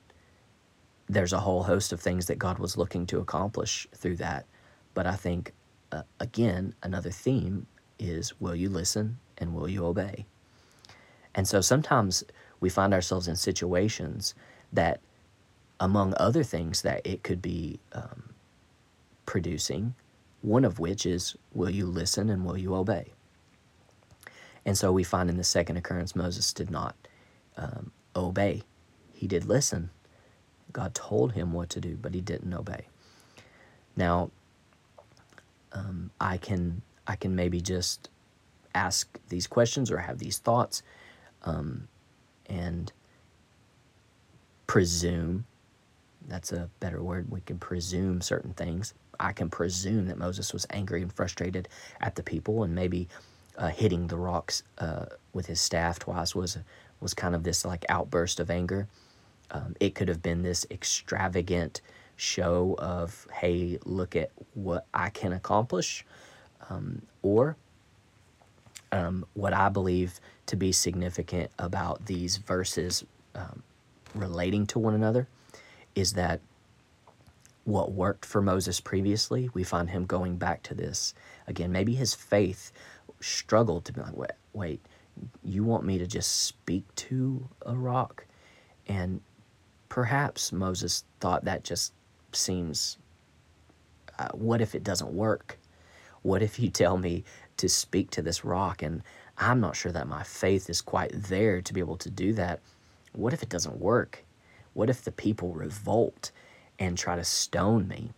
[1.09, 4.47] There's a whole host of things that God was looking to accomplish through that.
[4.95, 5.53] But I think,
[5.95, 7.67] uh, again, another theme
[7.99, 10.27] is will you listen and will you obey?
[11.35, 12.25] And so sometimes
[12.61, 14.35] we find ourselves in situations
[14.73, 15.01] that,
[15.79, 18.35] among other things that it could be um,
[19.27, 19.95] producing,
[20.43, 23.13] one of which is will you listen and will you obey?
[24.65, 26.97] And so we find in the second occurrence, Moses did not
[27.57, 28.63] um, obey.
[29.13, 29.91] He did listen.
[30.73, 32.89] God told him what to do, but he didn't obey.
[33.97, 34.31] Now,
[35.75, 38.09] um, I can I can maybe just
[38.75, 40.83] ask these questions or have these thoughts
[41.43, 41.89] um,
[42.47, 42.93] and
[44.67, 45.45] presume
[46.27, 48.95] that's a better word we can presume certain things.
[49.21, 51.69] I can presume that moses was angry and frustrated
[52.01, 53.09] at the people and maybe
[53.57, 56.59] uh, hitting the rocks uh, with his staff twice was
[57.01, 58.89] was kind of this like outburst of anger.
[59.51, 61.81] Um, it could have been this extravagant
[62.17, 66.05] show of hey look at what i can accomplish
[66.71, 67.57] um, or
[68.95, 73.63] um, what I believe to be significant about these verses um,
[74.15, 75.27] relating to one another
[75.95, 76.41] is that
[77.65, 81.15] what worked for Moses previously, we find him going back to this
[81.49, 81.73] again.
[81.73, 82.71] Maybe his faith
[83.21, 84.81] struggled to be like, wait, wait,
[85.43, 88.27] you want me to just speak to a rock?
[88.87, 89.23] And
[89.89, 91.95] perhaps Moses thought that just
[92.37, 92.99] seems,
[94.19, 95.59] uh, what if it doesn't work?
[96.23, 97.25] What if you tell me
[97.57, 99.03] to speak to this rock and
[99.39, 102.61] I'm not sure that my faith is quite there to be able to do that.
[103.13, 104.25] What if it doesn't work?
[104.75, 106.31] What if the people revolt
[106.79, 108.13] and try to stone me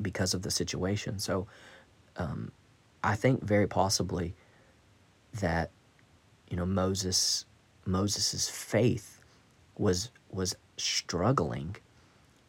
[0.00, 1.18] because of the situation?
[1.18, 1.46] So
[2.16, 2.52] um,
[3.02, 4.34] I think very possibly
[5.40, 5.70] that
[6.50, 7.46] you know Moses
[7.86, 9.20] Moses's faith
[9.76, 11.76] was was struggling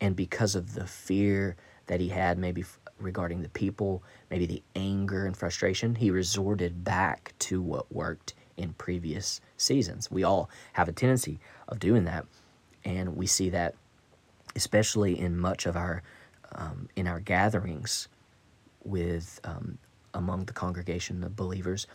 [0.04, 1.56] and because of the fear
[1.88, 2.66] that he had maybe
[3.00, 8.74] regarding the people, maybe the anger and frustration, he resorted back to what worked in
[8.74, 10.12] previous seasons.
[10.12, 11.40] We all have a tendency
[11.70, 12.26] of doing that,
[12.84, 13.76] and we see that
[14.58, 16.04] especially in much of our
[16.52, 18.10] um, in our gatherings
[18.84, 19.78] with um,
[20.14, 21.88] among the congregation of believers.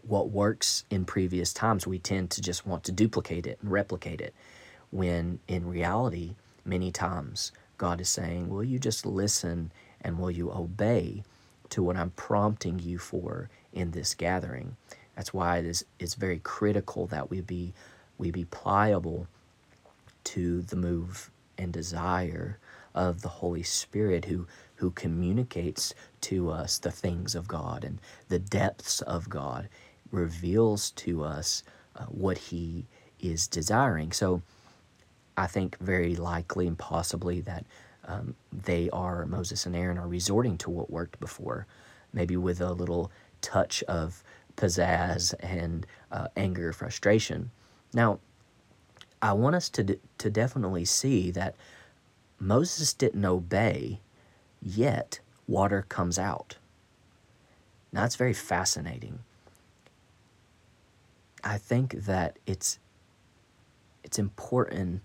[0.00, 4.22] What works in previous times, we tend to just want to duplicate it and replicate
[4.22, 4.34] it,
[4.90, 6.34] when in reality,
[6.68, 11.24] many times God is saying, Will you just listen and will you obey
[11.70, 14.76] to what I'm prompting you for in this gathering?
[15.16, 17.72] That's why it is it's very critical that we be
[18.18, 19.26] we be pliable
[20.24, 22.58] to the move and desire
[22.94, 24.46] of the Holy Spirit who
[24.76, 29.68] who communicates to us the things of God and the depths of God,
[30.12, 31.64] reveals to us
[31.96, 32.86] uh, what He
[33.20, 34.12] is desiring.
[34.12, 34.42] So
[35.38, 37.64] I think very likely and possibly that
[38.06, 41.66] um, they are, Moses and Aaron are resorting to what worked before,
[42.12, 44.24] maybe with a little touch of
[44.56, 47.52] pizzazz and uh, anger, frustration.
[47.94, 48.18] Now,
[49.22, 51.54] I want us to, d- to definitely see that
[52.40, 54.00] Moses didn't obey,
[54.60, 56.56] yet water comes out.
[57.92, 59.20] Now, that's very fascinating.
[61.44, 62.80] I think that it's
[64.02, 65.02] it's important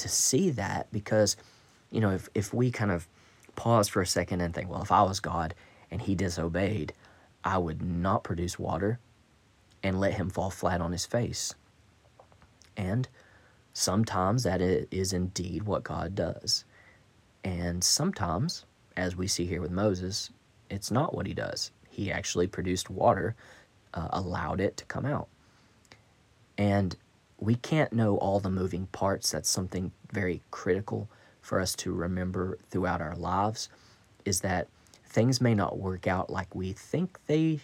[0.00, 1.36] to see that because
[1.90, 3.06] you know if, if we kind of
[3.56, 5.54] pause for a second and think well if i was god
[5.90, 6.92] and he disobeyed
[7.44, 8.98] i would not produce water
[9.82, 11.54] and let him fall flat on his face.
[12.76, 13.08] And
[13.72, 16.64] sometimes that is indeed what god does.
[17.44, 18.64] And sometimes
[18.96, 20.30] as we see here with moses
[20.68, 21.72] it's not what he does.
[21.88, 23.34] He actually produced water
[23.92, 25.28] uh, allowed it to come out.
[26.56, 26.94] And
[27.40, 29.30] we can't know all the moving parts.
[29.32, 31.08] That's something very critical
[31.40, 33.68] for us to remember throughout our lives
[34.24, 34.68] is that
[35.06, 37.60] things may not work out like we think they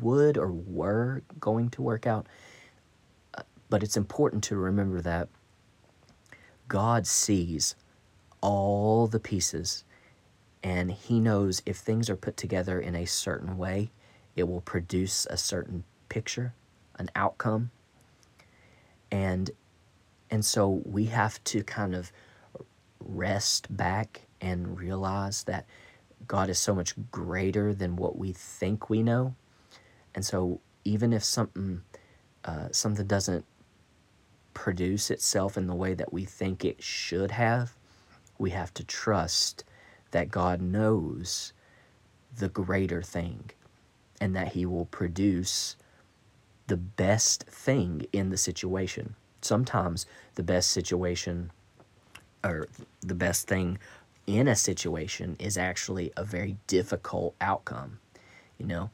[0.00, 2.26] would or were going to work out.
[3.68, 5.28] But it's important to remember that
[6.68, 7.74] God sees
[8.40, 9.84] all the pieces
[10.62, 13.90] and He knows if things are put together in a certain way,
[14.36, 16.54] it will produce a certain picture,
[16.98, 17.70] an outcome
[19.10, 19.50] and
[20.30, 22.12] and so we have to kind of
[23.00, 25.66] rest back and realize that
[26.26, 29.34] God is so much greater than what we think we know.
[30.14, 31.82] And so even if something
[32.44, 33.44] uh, something doesn't
[34.54, 37.74] produce itself in the way that we think it should have,
[38.38, 39.64] we have to trust
[40.10, 41.52] that God knows
[42.36, 43.50] the greater thing
[44.20, 45.76] and that He will produce
[46.68, 49.14] the best thing in the situation.
[49.40, 50.06] Sometimes
[50.36, 51.50] the best situation
[52.44, 52.68] or
[53.00, 53.78] the best thing
[54.26, 57.98] in a situation is actually a very difficult outcome.
[58.58, 58.90] You know,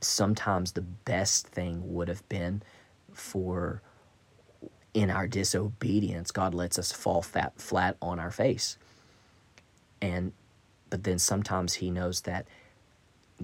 [0.00, 2.62] sometimes the best thing would have been
[3.12, 3.82] for
[4.92, 8.78] in our disobedience, God lets us fall fat, flat on our face.
[10.00, 10.32] And
[10.88, 12.46] but then sometimes he knows that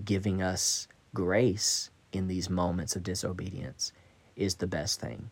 [0.04, 3.92] giving us grace in these moments of disobedience
[4.36, 5.30] is the best thing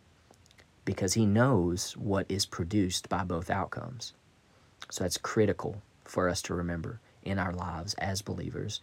[0.85, 4.13] because he knows what is produced by both outcomes.
[4.91, 8.81] So that's critical for us to remember in our lives as believers.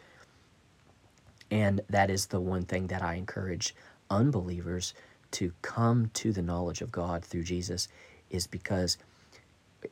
[1.49, 3.75] And that is the one thing that I encourage
[4.09, 4.93] unbelievers
[5.31, 7.87] to come to the knowledge of God through Jesus
[8.29, 8.97] is because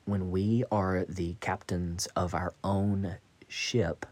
[0.05, 4.05] when we are the captains of our own ship,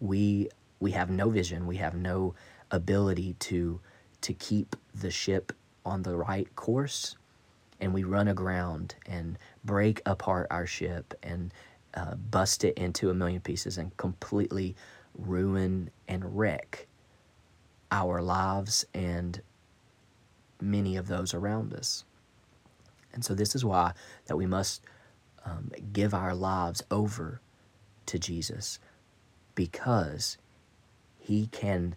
[0.00, 0.48] we
[0.84, 2.34] we have no vision, we have no
[2.70, 3.80] ability to
[4.20, 5.50] to keep the ship
[5.82, 7.16] on the right course,
[7.80, 11.54] and we run aground and break apart our ship and
[11.94, 14.76] uh, bust it into a million pieces and completely
[15.16, 16.86] ruin and wreck
[17.90, 19.40] our lives and
[20.60, 22.04] many of those around us.
[23.14, 23.94] And so this is why
[24.26, 24.82] that we must
[25.46, 27.40] um, give our lives over
[28.04, 28.78] to Jesus
[29.54, 30.36] because
[31.24, 31.96] he can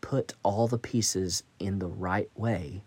[0.00, 2.82] put all the pieces in the right way,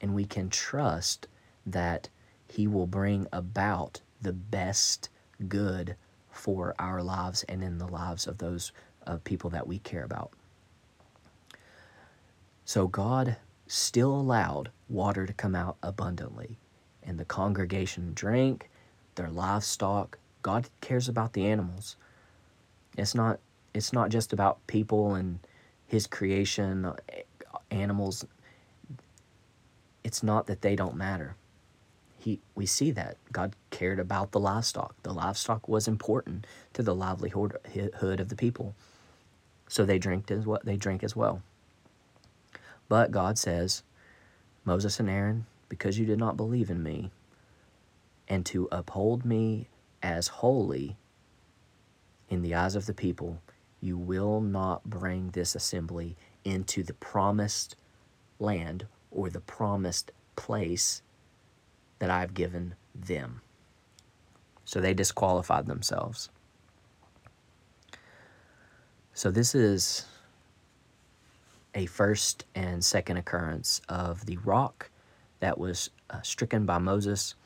[0.00, 1.28] and we can trust
[1.66, 2.08] that
[2.48, 5.10] He will bring about the best
[5.46, 5.94] good
[6.30, 8.72] for our lives and in the lives of those
[9.06, 10.32] uh, people that we care about.
[12.64, 13.36] So God
[13.66, 16.56] still allowed water to come out abundantly,
[17.02, 18.70] and the congregation drank
[19.16, 20.16] their livestock.
[20.40, 21.96] God cares about the animals.
[22.96, 23.38] It's not
[23.76, 25.38] it's not just about people and
[25.86, 26.96] his creation, uh,
[27.70, 28.24] animals.
[30.02, 31.36] It's not that they don't matter.
[32.18, 34.94] He, we see that God cared about the livestock.
[35.02, 37.58] The livestock was important to the livelihood
[38.20, 38.74] of the people,
[39.68, 40.60] so they drank as well.
[40.64, 41.42] They drank as well.
[42.88, 43.82] But God says,
[44.64, 47.10] Moses and Aaron, because you did not believe in me,
[48.26, 49.68] and to uphold me
[50.02, 50.96] as holy
[52.28, 53.40] in the eyes of the people,
[53.86, 57.76] you will not bring this assembly into the promised
[58.40, 61.02] land or the promised place
[62.00, 63.40] that I've given them.
[64.64, 66.30] So they disqualified themselves.
[69.14, 70.04] So this is
[71.76, 74.90] a first and second occurrence of the rock
[75.38, 77.36] that was uh, stricken by Moses.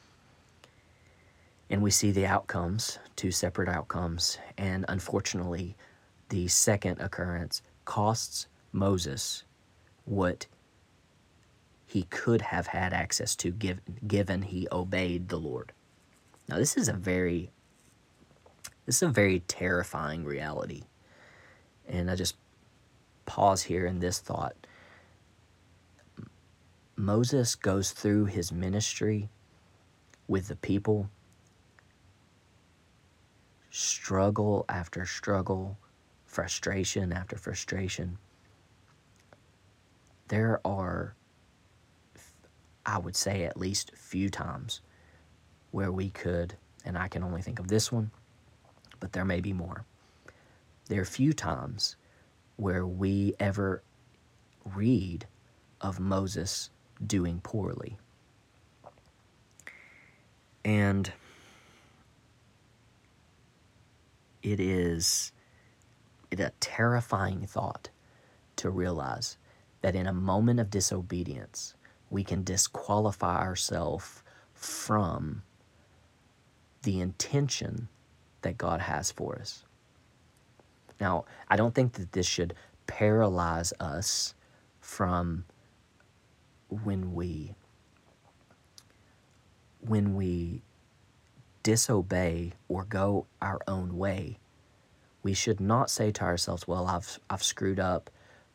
[1.68, 4.38] And we see the outcomes, two separate outcomes.
[4.56, 5.76] And unfortunately,
[6.30, 9.44] the second occurrence costs Moses
[10.04, 10.46] what
[11.86, 15.72] he could have had access to give, given he obeyed the Lord.
[16.48, 17.50] Now this is a very
[18.86, 20.82] this is a very terrifying reality.
[21.88, 22.36] And I just
[23.26, 24.54] pause here in this thought.
[26.96, 29.28] Moses goes through his ministry
[30.28, 31.08] with the people,
[33.70, 35.78] struggle after struggle,
[36.30, 38.16] frustration after frustration.
[40.28, 41.16] There are,
[42.86, 44.80] I would say, at least few times
[45.72, 46.54] where we could,
[46.84, 48.12] and I can only think of this one,
[49.00, 49.84] but there may be more.
[50.86, 51.96] There are few times
[52.56, 53.82] where we ever
[54.76, 55.26] read
[55.80, 56.70] of Moses
[57.04, 57.96] doing poorly.
[60.64, 61.12] And
[64.44, 65.32] it is
[66.38, 67.88] a terrifying thought
[68.56, 69.36] to realize
[69.82, 71.74] that in a moment of disobedience,
[72.10, 74.22] we can disqualify ourselves
[74.52, 75.42] from
[76.82, 77.88] the intention
[78.42, 79.64] that God has for us.
[81.00, 82.54] Now, I don't think that this should
[82.86, 84.34] paralyze us
[84.80, 85.44] from
[86.68, 87.54] when we
[89.80, 90.62] when we
[91.62, 94.38] disobey or go our own way,
[95.22, 98.10] we should not say to ourselves, "Well, I've I've screwed up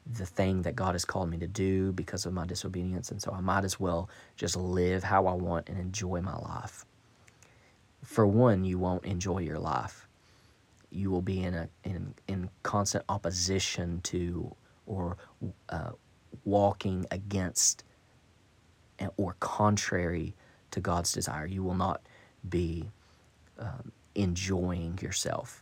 [0.05, 3.31] the thing that God has called me to do because of my disobedience, and so
[3.31, 6.85] I might as well just live how I want and enjoy my life."
[8.03, 10.07] For one, you won't enjoy your life.
[10.91, 14.55] You will be in a in in constant opposition to
[14.85, 15.17] or
[15.69, 15.91] uh,
[16.43, 17.83] walking against
[19.17, 20.35] or contrary
[20.71, 21.45] to God's desire.
[21.45, 22.01] You will not
[22.47, 22.89] be
[23.59, 25.61] um, enjoying yourself.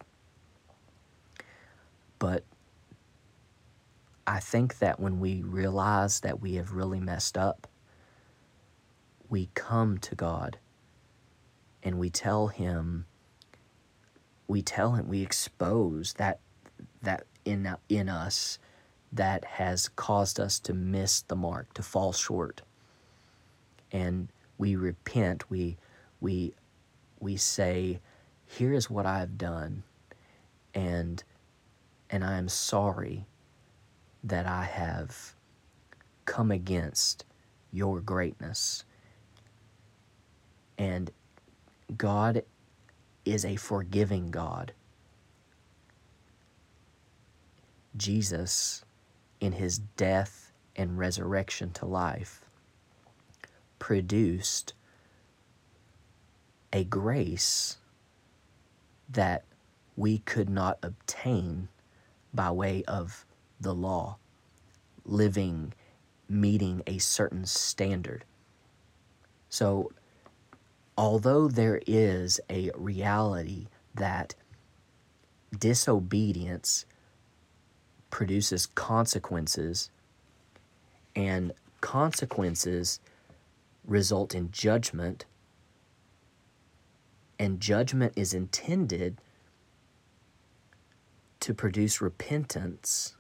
[2.24, 2.46] But
[4.26, 7.68] I think that when we realize that we have really messed up,
[9.28, 10.58] we come to God
[11.84, 13.08] and we tell him
[14.48, 16.40] we tell him we expose that
[17.02, 18.58] that in in us
[19.12, 22.62] that has caused us to miss the mark to fall short.
[23.92, 25.50] And we repent.
[25.50, 25.76] We
[26.22, 26.54] we
[27.20, 28.00] we say
[28.46, 29.84] here is what I've done
[30.74, 31.22] and
[32.14, 33.26] and I am sorry
[34.24, 35.34] that I have
[36.26, 37.26] come against
[37.72, 38.86] your greatness
[40.78, 41.10] and
[41.98, 42.44] God
[43.26, 44.74] is a forgiving God.
[47.98, 48.86] Jesus,
[49.40, 52.46] in his death and resurrection to life,
[53.80, 54.74] produced
[56.72, 57.78] a grace
[59.10, 59.46] that
[59.96, 61.70] we could not obtain
[62.34, 63.26] by way of
[63.60, 64.18] the law,
[65.06, 65.74] living,
[66.28, 68.26] meeting a certain standard.
[69.50, 69.92] So
[70.98, 74.36] although there is a reality that
[75.58, 76.86] disobedience
[78.10, 79.90] produces consequences
[81.16, 83.00] and consequences
[83.86, 85.26] result in judgment
[87.38, 89.18] and judgment is intended
[91.44, 93.16] to produce repentance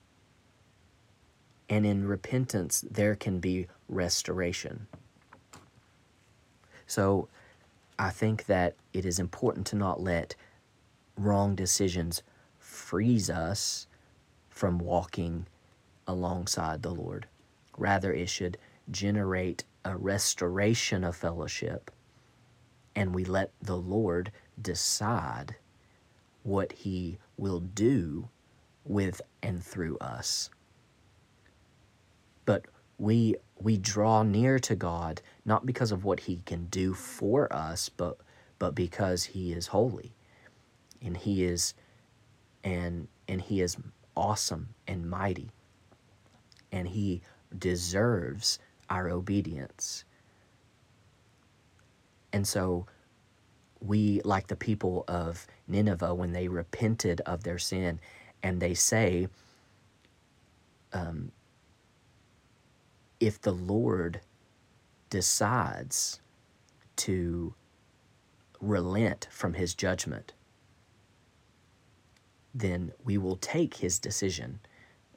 [1.69, 4.88] and in repentance there can be restoration
[6.88, 7.28] so
[7.97, 10.36] I think that it is important to not let
[11.17, 12.24] wrong decisions
[12.59, 13.88] freeze us
[14.49, 15.47] from walking
[16.07, 17.28] alongside the Lord.
[17.78, 18.57] Rather, it should
[18.91, 21.91] generate a restoration of fellowship,
[22.95, 25.55] and we let the Lord decide
[26.43, 28.29] what He will do
[28.86, 30.49] with and through us.
[32.45, 32.65] But
[32.97, 37.89] we we draw near to God not because of what he can do for us
[37.89, 38.17] but
[38.59, 40.13] but because he is holy.
[41.01, 41.73] And he is
[42.63, 43.77] and and he is
[44.15, 45.51] awesome and mighty.
[46.71, 47.21] And he
[47.57, 48.59] deserves
[48.89, 50.05] our obedience.
[52.31, 52.88] And so
[53.86, 57.99] we like the people of Nineveh when they repented of their sin
[58.41, 59.27] and they say
[60.93, 61.31] um,
[63.19, 64.21] if the Lord
[65.09, 66.21] decides
[66.97, 67.53] to
[68.61, 70.34] relent from his judgment,
[72.53, 74.59] then we will take his decision.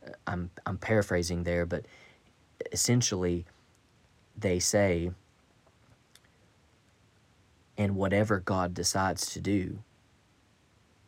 [0.04, 1.84] Uh, I'm, I'm paraphrasing there, but
[2.72, 3.44] essentially,
[4.36, 5.10] they say,
[7.78, 9.80] And whatever God decides to do,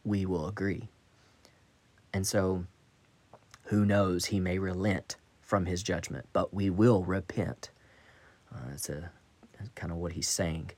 [0.05, 0.89] we will agree.
[2.13, 2.65] And so,
[3.65, 7.71] who knows, he may relent from his judgment, but we will repent.
[8.53, 9.11] Uh, that's a
[9.59, 10.71] that's kind of what he's saying,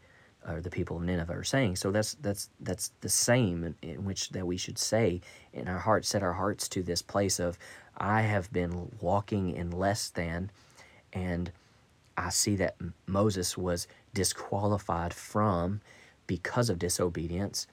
[0.49, 1.77] or the people of Nineveh are saying.
[1.77, 5.21] So that's that's that's the same in, in which that we should say
[5.53, 7.59] in our hearts, set our hearts to this place of,
[7.97, 10.51] I have been walking in less than,
[11.13, 11.53] and
[12.17, 12.77] I see that
[13.07, 15.81] Moses was disqualified from
[16.27, 17.67] because of disobedience,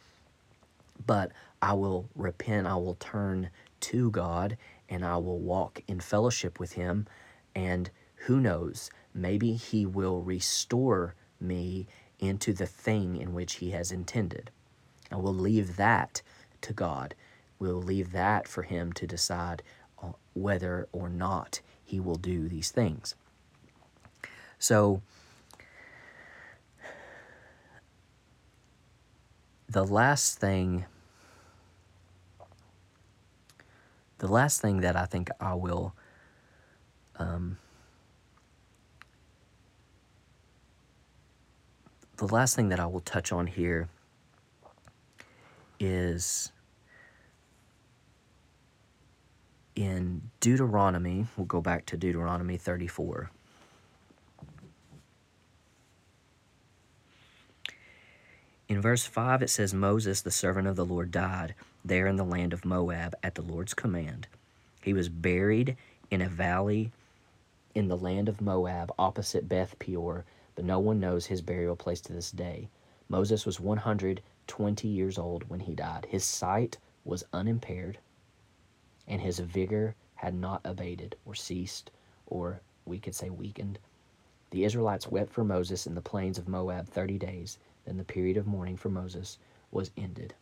[1.05, 1.31] but
[1.61, 3.49] I will repent, I will turn
[3.81, 4.57] to God,
[4.89, 7.07] and I will walk in fellowship with Him.
[7.55, 11.87] And who knows, maybe He will restore me
[12.19, 14.49] into the thing in which He has intended.
[15.11, 16.21] And we'll leave that
[16.61, 17.15] to God.
[17.59, 19.63] We'll leave that for Him to decide
[20.01, 23.15] uh, whether or not He will do these things.
[24.59, 25.01] So,
[29.69, 30.85] the last thing
[34.19, 35.93] the last thing that I think I will
[37.17, 37.57] um,
[42.17, 43.89] the last thing that I will touch on here
[45.79, 46.51] is
[49.75, 53.29] in Deuteronomy, we'll go back to Deuteronomy 34.
[58.69, 61.55] In verse 5, it says, Moses, the servant of the Lord, died
[61.85, 64.27] there in the land of Moab at the Lord's command.
[64.81, 65.77] He was buried
[66.11, 66.91] in a valley
[67.73, 72.01] in the land of Moab opposite Beth Peor, but no one knows his burial place
[72.01, 72.67] to this day.
[73.07, 76.05] Moses was 120 years old when he died.
[76.09, 77.99] His sight was unimpaired,
[79.07, 81.89] and his vigor had not abated or ceased,
[82.25, 83.79] or we could say weakened.
[84.51, 87.57] The Israelites wept for Moses in the plains of Moab 30 days.
[87.87, 89.39] Then the period of mourning for Moses
[89.71, 90.35] was ended.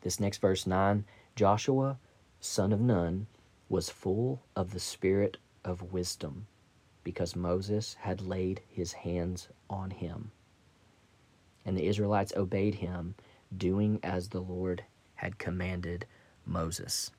[0.00, 1.04] This next verse 9
[1.36, 1.98] Joshua,
[2.40, 3.26] son of Nun,
[3.68, 6.46] was full of the spirit of wisdom
[7.04, 10.30] because Moses had laid his hands on him.
[11.66, 13.14] And the Israelites obeyed him,
[13.54, 14.84] doing as the Lord
[15.16, 16.06] had commanded
[16.46, 17.10] Moses.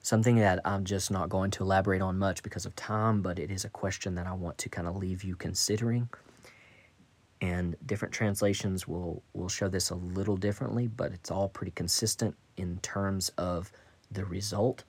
[0.00, 3.50] Something that I'm just not going to elaborate on much because of time, but it
[3.50, 6.08] is a question that I want to kind of leave you considering.
[7.40, 12.36] And different translations will, will show this a little differently, but it's all pretty consistent
[12.56, 13.70] in terms of
[14.10, 14.84] the result.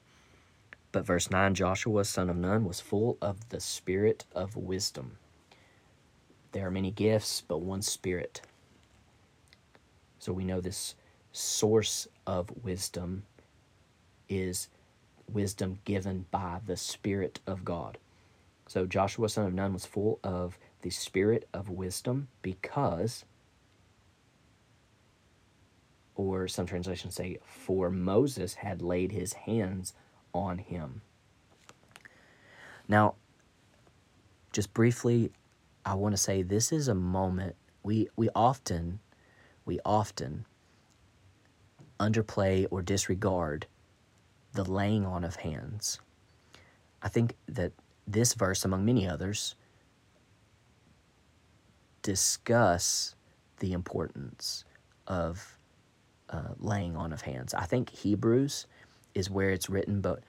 [0.92, 5.18] But verse 9 Joshua, son of Nun, was full of the spirit of wisdom.
[6.52, 8.42] There are many gifts, but one spirit.
[10.18, 10.96] So we know this
[11.32, 13.24] source of wisdom
[14.28, 14.68] is
[15.34, 17.98] wisdom given by the Spirit of God.
[18.68, 23.26] So Joshua, son of Nun, was full of the Spirit of wisdom because,
[26.16, 29.94] or some translations say, for Moses had laid his hands
[30.34, 31.02] on him.
[32.88, 33.16] Now,
[34.52, 35.32] just briefly,
[35.86, 39.00] I want to say this is a moment we we often
[39.66, 40.46] we often
[42.00, 43.68] underplay or disregard
[44.54, 46.00] the laying on of hands.
[47.02, 47.72] I think that
[48.08, 49.56] this verse, among many others,
[52.02, 53.16] discuss
[53.60, 54.64] the importance
[55.08, 55.58] of
[56.30, 57.54] uh, laying on of hands.
[57.54, 58.68] I think Hebrews
[59.16, 60.24] is where it's written, but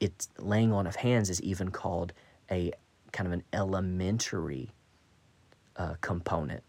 [0.00, 2.12] it's laying on of hands is even called
[2.50, 2.72] a
[3.12, 4.70] kind of an elementary
[5.76, 6.62] uh, component,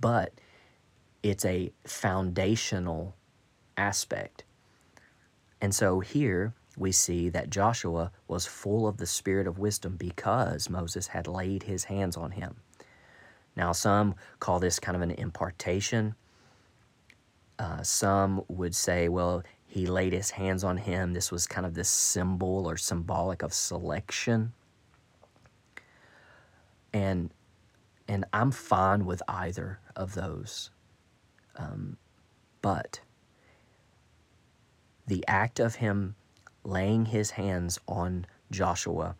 [0.00, 0.32] but
[1.22, 3.14] it's a foundational
[3.76, 4.44] aspect
[5.60, 10.70] and so here we see that Joshua was full of the spirit of wisdom because
[10.70, 12.56] Moses had laid his hands on him.
[13.56, 16.14] Now, some call this kind of an impartation.
[17.58, 21.12] Uh, some would say, well, he laid his hands on him.
[21.12, 24.52] This was kind of this symbol or symbolic of selection.
[26.92, 27.30] And
[28.08, 30.70] and I'm fine with either of those.
[31.56, 31.96] Um,
[32.62, 33.00] but
[35.10, 36.14] the act of him
[36.62, 39.16] laying his hands on Joshua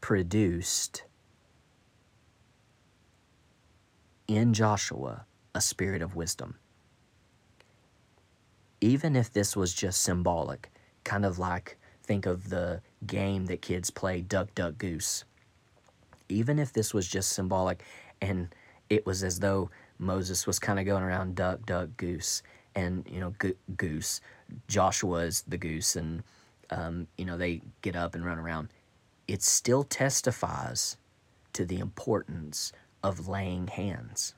[0.00, 1.02] produced
[4.28, 6.54] in Joshua a spirit of wisdom.
[8.80, 10.70] Even if this was just symbolic,
[11.02, 15.24] kind of like think of the game that kids play, Duck, Duck, Goose.
[16.28, 17.82] Even if this was just symbolic
[18.22, 18.54] and
[18.88, 22.44] it was as though Moses was kind of going around duck, duck, goose,
[22.76, 24.20] and, you know, go- goose,
[24.68, 26.22] Joshua is the goose, and
[26.70, 28.68] um, you know they get up and run around.
[29.26, 30.96] It still testifies
[31.54, 32.72] to the importance
[33.02, 34.34] of laying hands.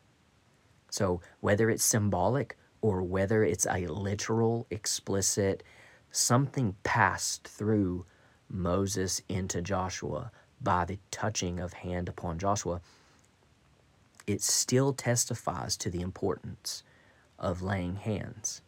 [0.91, 5.63] So, whether it's symbolic or whether it's a literal, explicit,
[6.11, 8.07] something passed through
[8.49, 10.31] Moses into Joshua
[10.61, 12.81] by the touching of hand upon Joshua,
[14.27, 16.83] it still testifies to the importance
[17.39, 18.63] of laying hands.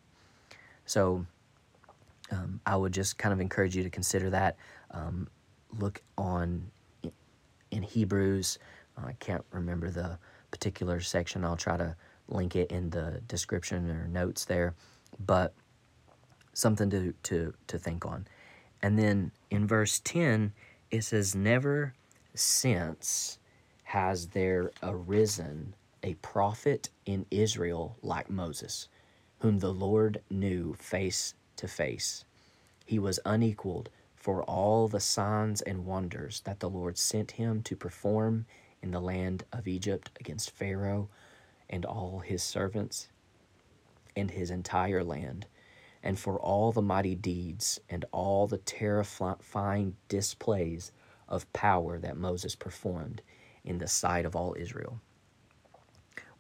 [0.87, 1.27] So,
[2.31, 4.57] um, I would just kind of encourage you to consider that.
[4.93, 5.29] Um,
[5.79, 6.71] look on
[7.71, 8.59] in Hebrews.
[8.97, 10.19] I can't remember the
[10.51, 11.45] particular section.
[11.45, 11.97] I'll try to
[12.29, 14.75] link it in the description or notes there.
[15.27, 15.55] But
[16.53, 18.27] something to, to, to think on.
[18.83, 20.53] And then in verse 10,
[20.91, 21.95] it says, Never
[22.35, 23.39] since
[23.85, 28.89] has there arisen a prophet in Israel like Moses,
[29.41, 32.25] whom the Lord knew face to face.
[32.87, 37.77] He was unequaled for all the signs and wonders that the Lord sent him to
[37.77, 38.47] perform
[38.83, 41.09] in the land of Egypt against Pharaoh
[41.69, 43.09] and all his servants
[44.17, 45.47] and his entire land,
[46.03, 50.93] and for all the mighty deeds and all the terrifying displays
[51.29, 53.23] of power that Moses performed
[53.65, 55.01] in the sight of all Israel.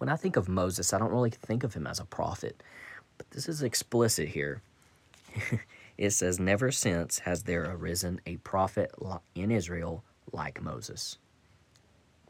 [0.01, 2.62] When I think of Moses, I don't really think of him as a prophet,
[3.18, 4.62] but this is explicit here.
[5.98, 8.94] it says, Never since has there arisen a prophet
[9.34, 11.18] in Israel like Moses.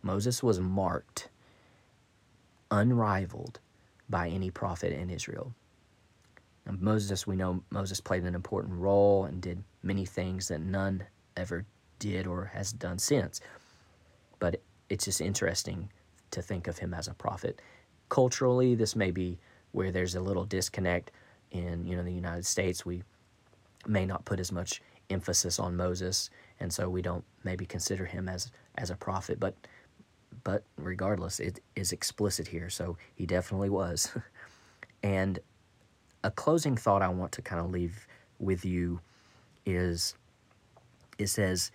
[0.03, 1.29] Moses was marked,
[2.73, 3.61] unrivaled
[4.09, 5.55] by any prophet in Israel.
[6.66, 11.05] And Moses, we know Moses played an important role and did many things that none
[11.37, 11.64] ever
[12.01, 13.41] did or has done since.
[14.41, 15.89] But it's just interesting
[16.33, 17.61] to think of him as a prophet.
[18.09, 19.39] Culturally, this may be
[19.72, 21.12] where there's a little disconnect
[21.51, 22.85] in you know the United States.
[22.85, 23.03] We
[23.87, 28.28] may not put as much emphasis on Moses, and so we don't maybe consider him
[28.28, 29.39] as as a prophet.
[29.39, 29.55] But
[30.45, 34.12] but regardless, it is explicit here, so he definitely was.
[35.03, 35.39] and
[36.22, 38.07] a closing thought I want to kind of leave
[38.39, 39.01] with you
[39.66, 40.14] is
[41.18, 41.70] it says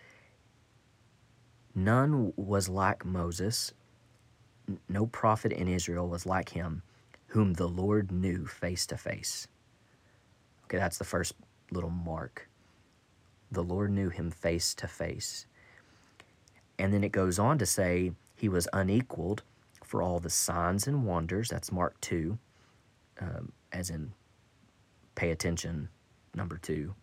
[1.75, 3.73] None was like Moses,
[4.89, 6.81] no prophet in Israel was like him,
[7.27, 9.47] whom the Lord knew face to face.
[10.65, 11.33] Okay, that's the first
[11.71, 12.49] little mark.
[13.51, 15.45] The Lord knew him face to face.
[16.79, 19.43] And then it goes on to say he was unequaled
[19.83, 21.49] for all the signs and wonders.
[21.49, 22.37] That's Mark 2,
[23.21, 24.13] um, as in
[25.15, 25.89] pay attention,
[26.33, 26.93] number 2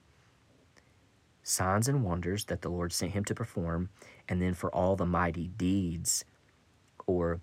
[1.42, 3.88] signs and wonders that the Lord sent him to perform,
[4.28, 6.24] and then for all the mighty deeds,
[7.06, 7.40] or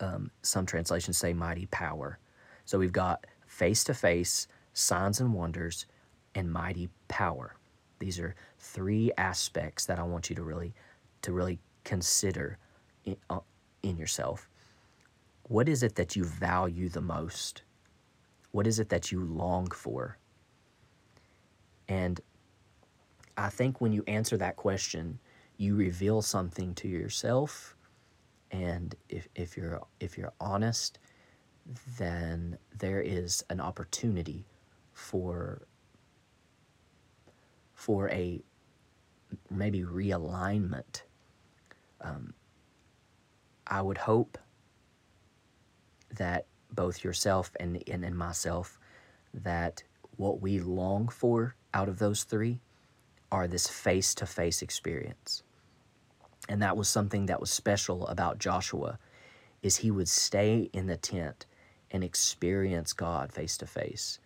[0.00, 2.18] um, some translations say mighty power.
[2.64, 5.86] So we've got face to face, signs and wonders,
[6.34, 7.56] and mighty power.
[7.98, 10.74] These are three aspects that I want you to really
[11.22, 12.58] to really consider
[13.04, 13.40] in, uh,
[13.82, 14.48] in yourself.
[15.44, 17.62] What is it that you value the most?
[18.50, 20.18] What is it that you long for?
[21.88, 22.20] And
[23.36, 25.20] I think when you answer that question,
[25.56, 27.75] you reveal something to yourself.
[28.50, 30.98] And if, if you're if you're honest,
[31.98, 34.46] then there is an opportunity
[34.92, 35.66] for
[37.74, 38.42] for a
[39.50, 41.02] maybe realignment.
[42.00, 42.34] Um,
[43.66, 44.38] I would hope
[46.16, 48.78] that both yourself and, and, and myself
[49.34, 49.82] that
[50.16, 52.60] what we long for out of those three
[53.30, 55.42] are this face to face experience.
[56.48, 58.98] And that was something that was special about Joshua
[59.62, 61.46] is he would stay in the tent
[61.90, 64.18] and experience God face to face.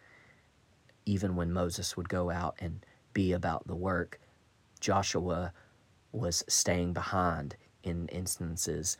[1.06, 4.20] Even when Moses would go out and be about the work,
[4.80, 5.52] Joshua
[6.12, 8.98] was staying behind in instances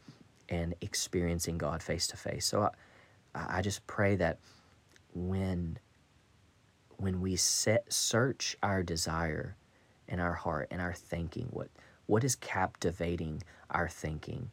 [0.49, 2.47] and experiencing God face to face.
[2.47, 2.71] So
[3.35, 4.39] I, I just pray that
[5.15, 5.79] when
[6.97, 9.57] when we set search our desire
[10.07, 11.69] in our heart and our thinking, what,
[12.11, 13.41] what is captivating
[13.71, 14.51] our thinking,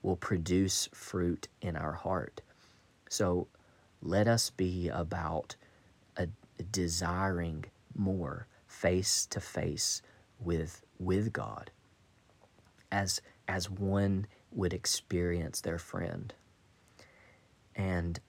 [0.00, 2.40] will produce fruit in our heart.
[3.08, 3.48] So
[4.00, 5.56] let us be about
[6.16, 6.28] a,
[6.70, 7.64] desiring
[7.96, 10.02] more face to face
[10.38, 11.72] with with God
[12.92, 16.32] as as one would experience their friend.
[17.74, 18.20] And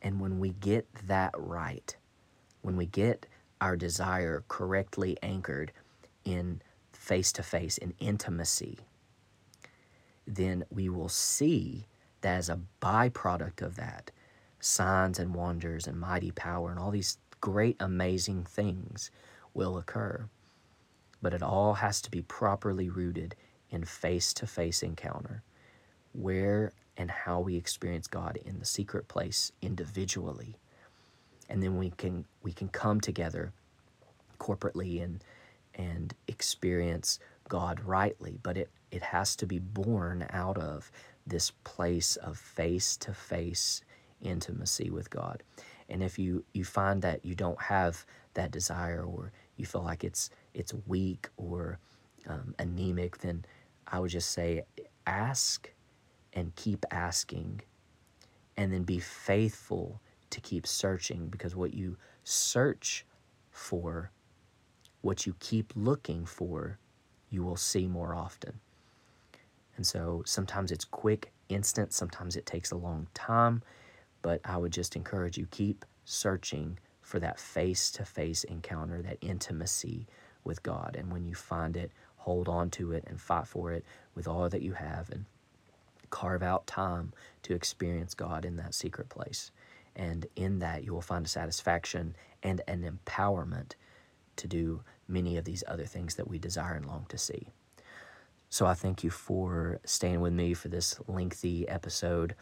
[0.00, 1.94] and when we get that right,
[2.62, 3.26] when we get
[3.60, 5.72] our desire correctly anchored
[6.24, 6.62] in
[7.06, 8.80] face to face, in intimacy,
[10.26, 11.86] then we will see
[12.20, 14.10] that as a byproduct of that,
[14.58, 19.12] signs and wonders and mighty power and all these great, amazing things
[19.54, 20.28] will occur.
[21.22, 23.36] But it all has to be properly rooted
[23.70, 25.44] in face to face encounter
[26.12, 30.56] where and how we experience God in the secret place individually.
[31.48, 33.52] And then we can we can come together
[34.40, 35.22] corporately and
[35.76, 37.18] and experience
[37.48, 40.90] God rightly, but it, it has to be born out of
[41.26, 43.82] this place of face to face
[44.22, 45.42] intimacy with God.
[45.88, 48.04] And if you, you find that you don't have
[48.34, 51.78] that desire or you feel like it's it's weak or
[52.28, 53.44] um, anemic, then
[53.86, 54.62] I would just say
[55.06, 55.72] ask
[56.32, 57.62] and keep asking
[58.56, 60.00] and then be faithful
[60.30, 63.06] to keep searching because what you search
[63.50, 64.10] for,
[65.06, 66.80] what you keep looking for,
[67.30, 68.58] you will see more often.
[69.76, 73.62] And so sometimes it's quick, instant, sometimes it takes a long time,
[74.20, 79.18] but I would just encourage you keep searching for that face to face encounter, that
[79.20, 80.08] intimacy
[80.42, 80.96] with God.
[80.98, 83.84] And when you find it, hold on to it and fight for it
[84.16, 85.24] with all that you have and
[86.10, 87.12] carve out time
[87.44, 89.52] to experience God in that secret place.
[89.94, 93.74] And in that, you will find a satisfaction and an empowerment
[94.36, 97.48] to do many of these other things that we desire and long to see.
[98.48, 102.34] So I thank you for staying with me for this lengthy episode.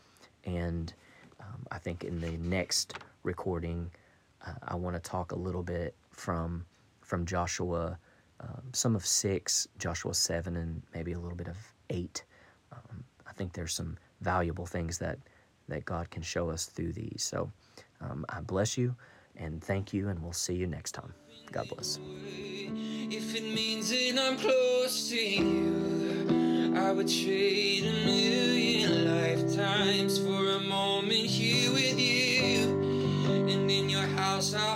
[0.45, 0.93] And
[1.41, 3.91] um, I think in the next recording,
[4.47, 6.67] uh, I want to talk a little bit from
[7.01, 7.99] from Joshua,
[8.41, 11.57] um, some of six, Joshua seven, and maybe a little bit of
[11.91, 12.25] eight.
[12.73, 15.19] Um, I think there's some valuable things that
[15.69, 17.23] that God can show us through these.
[17.23, 17.51] So
[18.01, 18.95] um, I bless you
[19.37, 21.15] and thank you, and we'll see you next time.
[21.53, 21.99] God bless.
[23.11, 30.51] If it means that I'm close to you, I would trade a million lifetimes for
[30.51, 32.83] a moment here with you.
[33.49, 34.75] And in your house, I